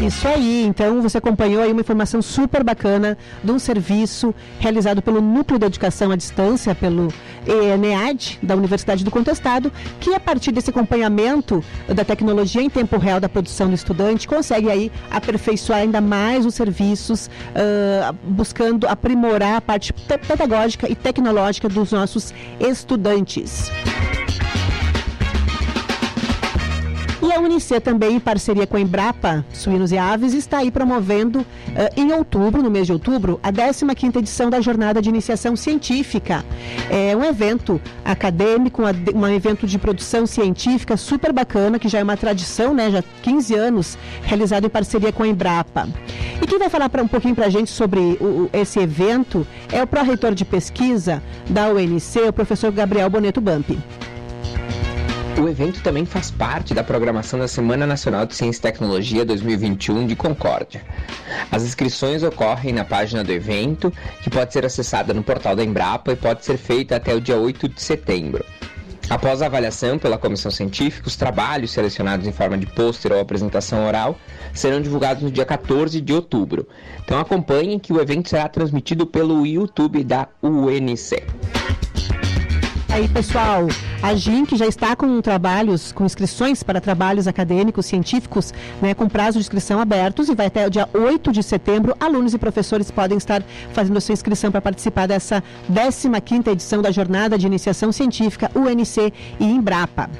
[0.00, 5.20] Isso aí, então você acompanhou aí uma informação super bacana de um serviço realizado pelo
[5.20, 7.12] Núcleo de Educação à Distância, pelo
[7.46, 9.70] ENEAD, da Universidade do Contestado,
[10.00, 14.70] que a partir desse acompanhamento da tecnologia em tempo real da produção do estudante, consegue
[14.70, 21.92] aí aperfeiçoar ainda mais os serviços, uh, buscando aprimorar a parte pedagógica e tecnológica dos
[21.92, 23.70] nossos estudantes.
[27.22, 31.40] E a Unicê também, em parceria com a Embrapa Suínos e Aves, está aí promovendo
[31.40, 31.46] uh,
[31.94, 36.42] em outubro, no mês de outubro, a 15ª edição da Jornada de Iniciação Científica.
[36.90, 38.82] É um evento acadêmico,
[39.14, 43.54] um evento de produção científica super bacana, que já é uma tradição, né, já 15
[43.54, 45.86] anos, realizado em parceria com a Embrapa.
[46.40, 49.82] E quem vai falar pra, um pouquinho para a gente sobre o, esse evento é
[49.82, 53.78] o pró-reitor de pesquisa da UNC, o professor Gabriel Boneto Bampi.
[55.38, 60.06] O evento também faz parte da programação da Semana Nacional de Ciência e Tecnologia 2021
[60.06, 60.82] de Concórdia.
[61.50, 63.92] As inscrições ocorrem na página do evento,
[64.22, 67.36] que pode ser acessada no portal da Embrapa e pode ser feita até o dia
[67.36, 68.44] 8 de setembro.
[69.08, 73.84] Após a avaliação pela comissão científica, os trabalhos selecionados em forma de pôster ou apresentação
[73.86, 74.16] oral
[74.54, 76.68] serão divulgados no dia 14 de outubro.
[77.04, 81.24] Então acompanhem que o evento será transmitido pelo YouTube da UNC.
[82.92, 83.68] Aí, pessoal,
[84.02, 88.52] a GINC já está com trabalhos, com inscrições para trabalhos acadêmicos, científicos,
[88.82, 91.94] né, com prazo de inscrição abertos e vai até o dia 8 de setembro.
[92.00, 97.38] Alunos e professores podem estar fazendo sua inscrição para participar dessa 15ª edição da Jornada
[97.38, 100.10] de Iniciação Científica UNC e Embrapa.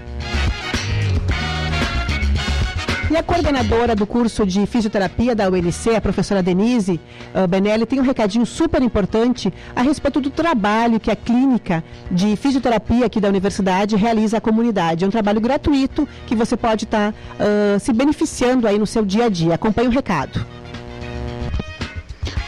[3.10, 7.00] E a coordenadora do curso de fisioterapia da UNC, a professora Denise
[7.34, 12.36] uh, Benelli, tem um recadinho super importante a respeito do trabalho que a clínica de
[12.36, 15.04] fisioterapia aqui da universidade realiza à comunidade.
[15.04, 19.04] É um trabalho gratuito que você pode estar tá, uh, se beneficiando aí no seu
[19.04, 19.54] dia a dia.
[19.54, 20.46] Acompanhe o recado.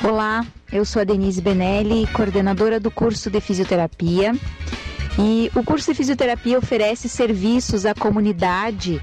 [0.01, 4.33] Olá, eu sou a Denise Benelli, coordenadora do curso de fisioterapia.
[5.19, 9.03] E o curso de fisioterapia oferece serviços à comunidade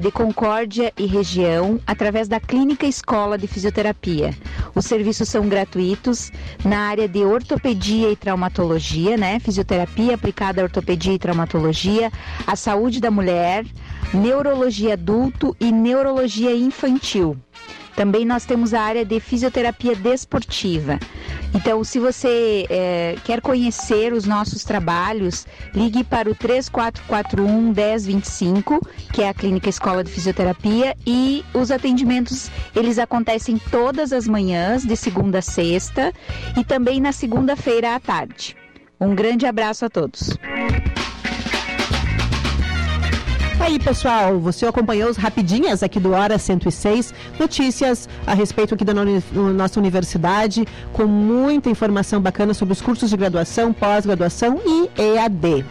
[0.00, 4.34] de Concórdia e região através da Clínica Escola de Fisioterapia.
[4.74, 6.32] Os serviços são gratuitos
[6.64, 9.38] na área de ortopedia e traumatologia, né?
[9.38, 12.10] Fisioterapia aplicada à ortopedia e traumatologia,
[12.46, 13.64] a saúde da mulher,
[14.12, 17.36] neurologia adulto e neurologia infantil.
[17.96, 20.98] Também nós temos a área de fisioterapia desportiva.
[21.54, 29.22] Então, se você é, quer conhecer os nossos trabalhos, ligue para o 3441 1025, que
[29.22, 34.96] é a Clínica Escola de Fisioterapia, e os atendimentos eles acontecem todas as manhãs, de
[34.96, 36.12] segunda a sexta,
[36.58, 38.54] e também na segunda-feira à tarde.
[39.00, 40.36] Um grande abraço a todos.
[43.58, 48.92] Aí, pessoal, você acompanhou os rapidinhas aqui do Hora 106, notícias a respeito aqui da
[48.94, 55.64] nossa universidade, com muita informação bacana sobre os cursos de graduação, pós-graduação e EAD.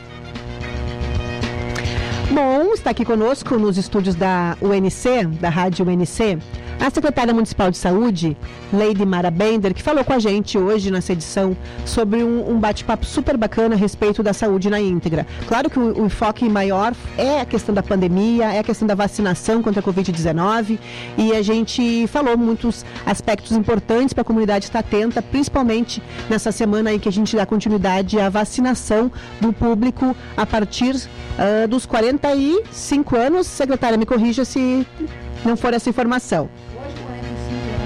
[2.32, 6.40] Bom, está aqui conosco nos estúdios da UNC, da Rádio UNC,
[6.80, 8.38] A secretária municipal de saúde,
[8.72, 13.06] Lady Mara Bender, que falou com a gente hoje nessa edição sobre um, um bate-papo
[13.06, 15.26] super bacana a respeito da saúde na íntegra.
[15.48, 18.94] Claro que o, o enfoque maior é a questão da pandemia, é a questão da
[18.94, 20.78] vacinação contra a Covid-19
[21.18, 26.90] e a gente falou muitos aspectos importantes para a comunidade estar atenta, principalmente nessa semana
[26.90, 33.16] aí que a gente dá continuidade à vacinação do público a partir uh, dos 45
[33.16, 33.48] anos.
[33.48, 34.86] Secretária, me corrija se
[35.44, 36.50] não for essa informação.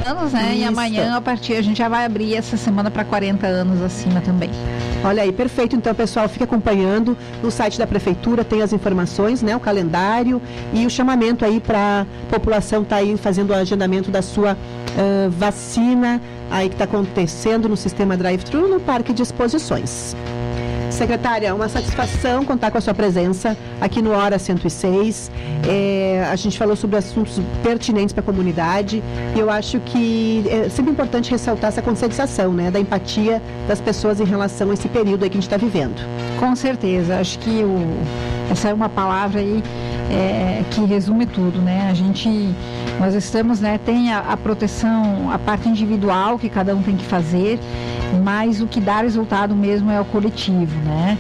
[0.06, 0.54] Anos, né?
[0.54, 0.68] E Isso.
[0.68, 4.50] amanhã, a partir, a gente já vai abrir essa semana para 40 anos acima também.
[5.04, 5.76] Olha aí, perfeito.
[5.76, 9.56] Então, pessoal, fique acompanhando no site da prefeitura, tem as informações, né?
[9.56, 10.42] O calendário
[10.74, 14.58] e o chamamento aí para a população estar aí fazendo o agendamento da sua
[14.98, 16.22] ah, vacina
[16.52, 20.16] aí que está acontecendo no sistema drive-thru no Parque de Exposições.
[20.90, 25.32] Secretária, uma satisfação contar com a sua presença aqui no Hora 106.
[25.68, 29.04] É, a gente falou sobre assuntos pertinentes para a comunidade
[29.36, 34.20] e eu acho que é sempre importante ressaltar essa conscientização, né, da empatia das pessoas
[34.20, 36.02] em relação a esse período que a gente está vivendo.
[36.40, 37.78] Com certeza, acho que o,
[38.52, 39.64] essa é uma palavra aí
[40.10, 41.88] é, que resume tudo, né?
[41.90, 42.30] A gente,
[43.00, 43.80] nós estamos, né?
[43.84, 47.60] Tem a, a proteção, a parte individual que cada um tem que fazer,
[48.24, 51.18] mas o que dá resultado mesmo é o coletivo, né?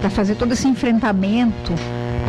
[0.00, 1.72] Para fazer todo esse enfrentamento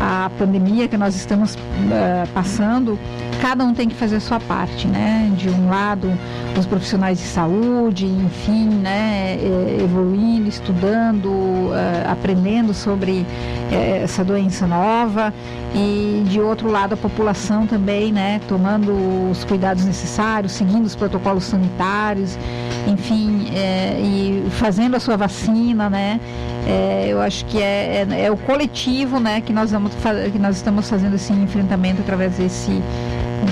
[0.00, 1.58] à pandemia que nós estamos
[1.90, 2.98] ah, passando,
[3.42, 5.28] cada um tem que fazer a sua parte, né?
[5.36, 6.08] De um lado,
[6.56, 9.36] os profissionais de saúde, enfim, né?
[9.36, 13.26] eh, Evoluindo, estudando, ah, aprendendo sobre
[13.72, 15.34] eh, essa doença nova
[15.74, 18.40] e de outro lado a população também, né?
[18.46, 18.92] Tomando
[19.28, 22.38] os cuidados necessários, seguindo os protocolos sanitários,
[22.86, 26.20] enfim, eh, e fazendo a sua vacina, né?
[26.64, 29.40] Eh, eu acho que é, é, é o coletivo, né?
[29.40, 29.90] Que nós vamos
[30.32, 32.80] que nós estamos fazendo esse enfrentamento através desse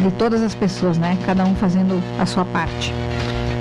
[0.02, 1.16] de todas as pessoas, né?
[1.26, 2.92] Cada um fazendo a sua parte.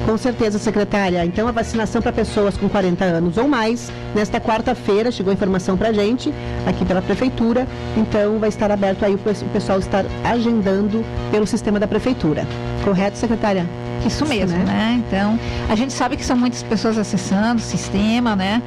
[0.06, 1.24] Com certeza, secretária.
[1.26, 5.78] Então, a vacinação para pessoas com 40 anos ou mais, nesta quarta-feira, chegou a informação
[5.78, 6.34] para a gente,
[6.66, 7.68] aqui pela Prefeitura.
[7.96, 12.48] Então, vai estar aberto aí o pe- o pessoal estar agendando pelo sistema da Prefeitura.
[12.84, 13.66] Correto, secretária?
[14.06, 15.02] Isso mesmo, né?
[15.08, 15.38] Então,
[15.70, 18.62] a gente sabe que são muitas pessoas acessando o sistema, né?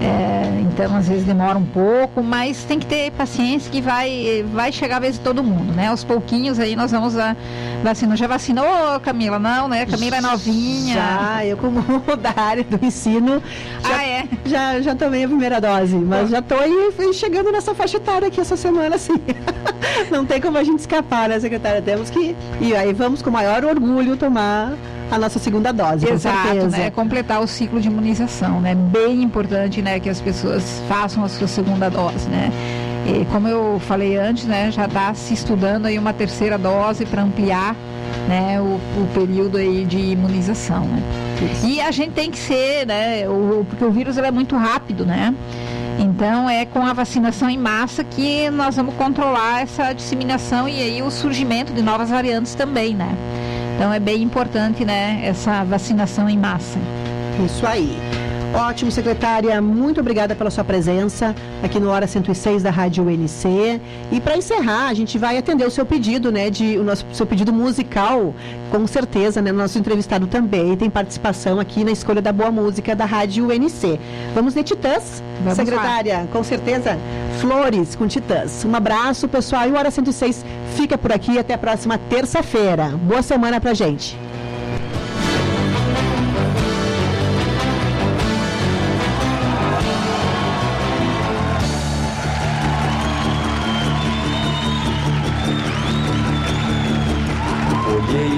[0.00, 4.70] É, então, às vezes demora um pouco, mas tem que ter paciência que vai, vai
[4.72, 5.88] chegar a vez de todo mundo, né?
[5.88, 7.34] Aos pouquinhos aí nós vamos a
[7.82, 8.16] vacinar.
[8.16, 9.38] Já vacinou, Camila?
[9.38, 9.86] Não, né?
[9.86, 10.94] Camila é novinha.
[10.94, 11.80] Já, eu como
[12.20, 13.42] da área do ensino,
[13.82, 14.24] já, Ah, é?
[14.44, 16.58] já, já tomei a primeira dose, mas já estou
[17.12, 19.14] chegando nessa faixa etária aqui essa semana, sim.
[20.10, 21.80] Não tem como a gente escapar, né, secretária?
[21.80, 22.34] Temos que.
[22.60, 24.73] E aí vamos com o maior orgulho tomar
[25.14, 26.90] a nossa segunda dose, Exato, né?
[26.90, 28.74] Completar o ciclo de imunização, né?
[28.74, 30.00] Bem importante, né?
[30.00, 32.50] Que as pessoas façam a sua segunda dose, né?
[33.06, 34.70] E como eu falei antes, né?
[34.70, 37.76] Já está se estudando aí uma terceira dose para ampliar,
[38.28, 38.60] né?
[38.60, 41.02] O, o período aí de imunização, né?
[41.64, 43.28] E a gente tem que ser, né?
[43.28, 45.34] O, porque o vírus é muito rápido, né?
[45.98, 51.02] Então é com a vacinação em massa que nós vamos controlar essa disseminação e aí
[51.02, 53.14] o surgimento de novas variantes também, né?
[53.74, 56.78] Então é bem importante, né, essa vacinação em massa.
[57.44, 57.98] Isso aí.
[58.54, 59.60] Ótimo, secretária.
[59.60, 63.80] Muito obrigada pela sua presença aqui no Hora 106 da Rádio UNC.
[64.12, 66.48] E para encerrar, a gente vai atender o seu pedido, né?
[66.50, 68.32] De, o nosso seu pedido musical,
[68.70, 69.50] com certeza, né?
[69.50, 73.98] Nosso entrevistado também tem participação aqui na escolha da boa música da Rádio UNC.
[74.36, 76.96] Vamos de Titãs, Vamos secretária, com certeza.
[77.40, 78.64] Flores com Titãs.
[78.64, 79.68] Um abraço, pessoal.
[79.68, 80.44] E o Hora 106
[80.76, 82.90] fica por aqui até a próxima terça-feira.
[83.02, 84.16] Boa semana pra gente.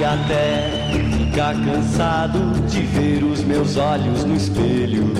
[0.06, 0.70] Até
[1.18, 2.38] ficar cansado
[2.68, 5.12] de ver os meus olhos no espelho.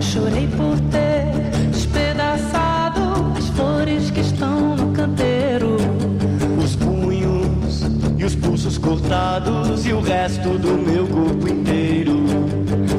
[0.00, 3.00] Chorei por ter despedaçado
[3.36, 5.76] as flores que estão no canteiro.
[6.62, 7.82] Os punhos
[8.18, 12.24] e os pulsos cortados e o resto do meu corpo inteiro.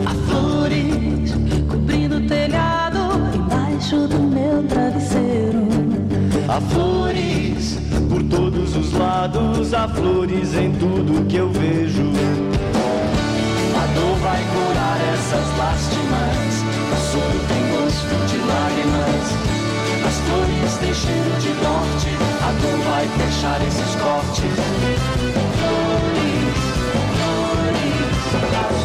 [0.05, 1.33] Há flores
[1.69, 2.99] cobrindo o telhado
[3.35, 5.67] embaixo do meu travesseiro.
[6.49, 7.80] Há flores
[8.11, 12.03] por todos os lados há flores em tudo que eu vejo.
[13.73, 16.61] A dor vai curar essas lástimas.
[16.91, 19.25] O soro tem gosto de lágrimas.
[20.05, 22.11] As flores têm cheiro de morte.
[22.43, 24.59] a dor vai fechar esses cortes.
[25.61, 26.59] Flores,
[27.15, 27.95] flores,
[28.29, 28.80] flores.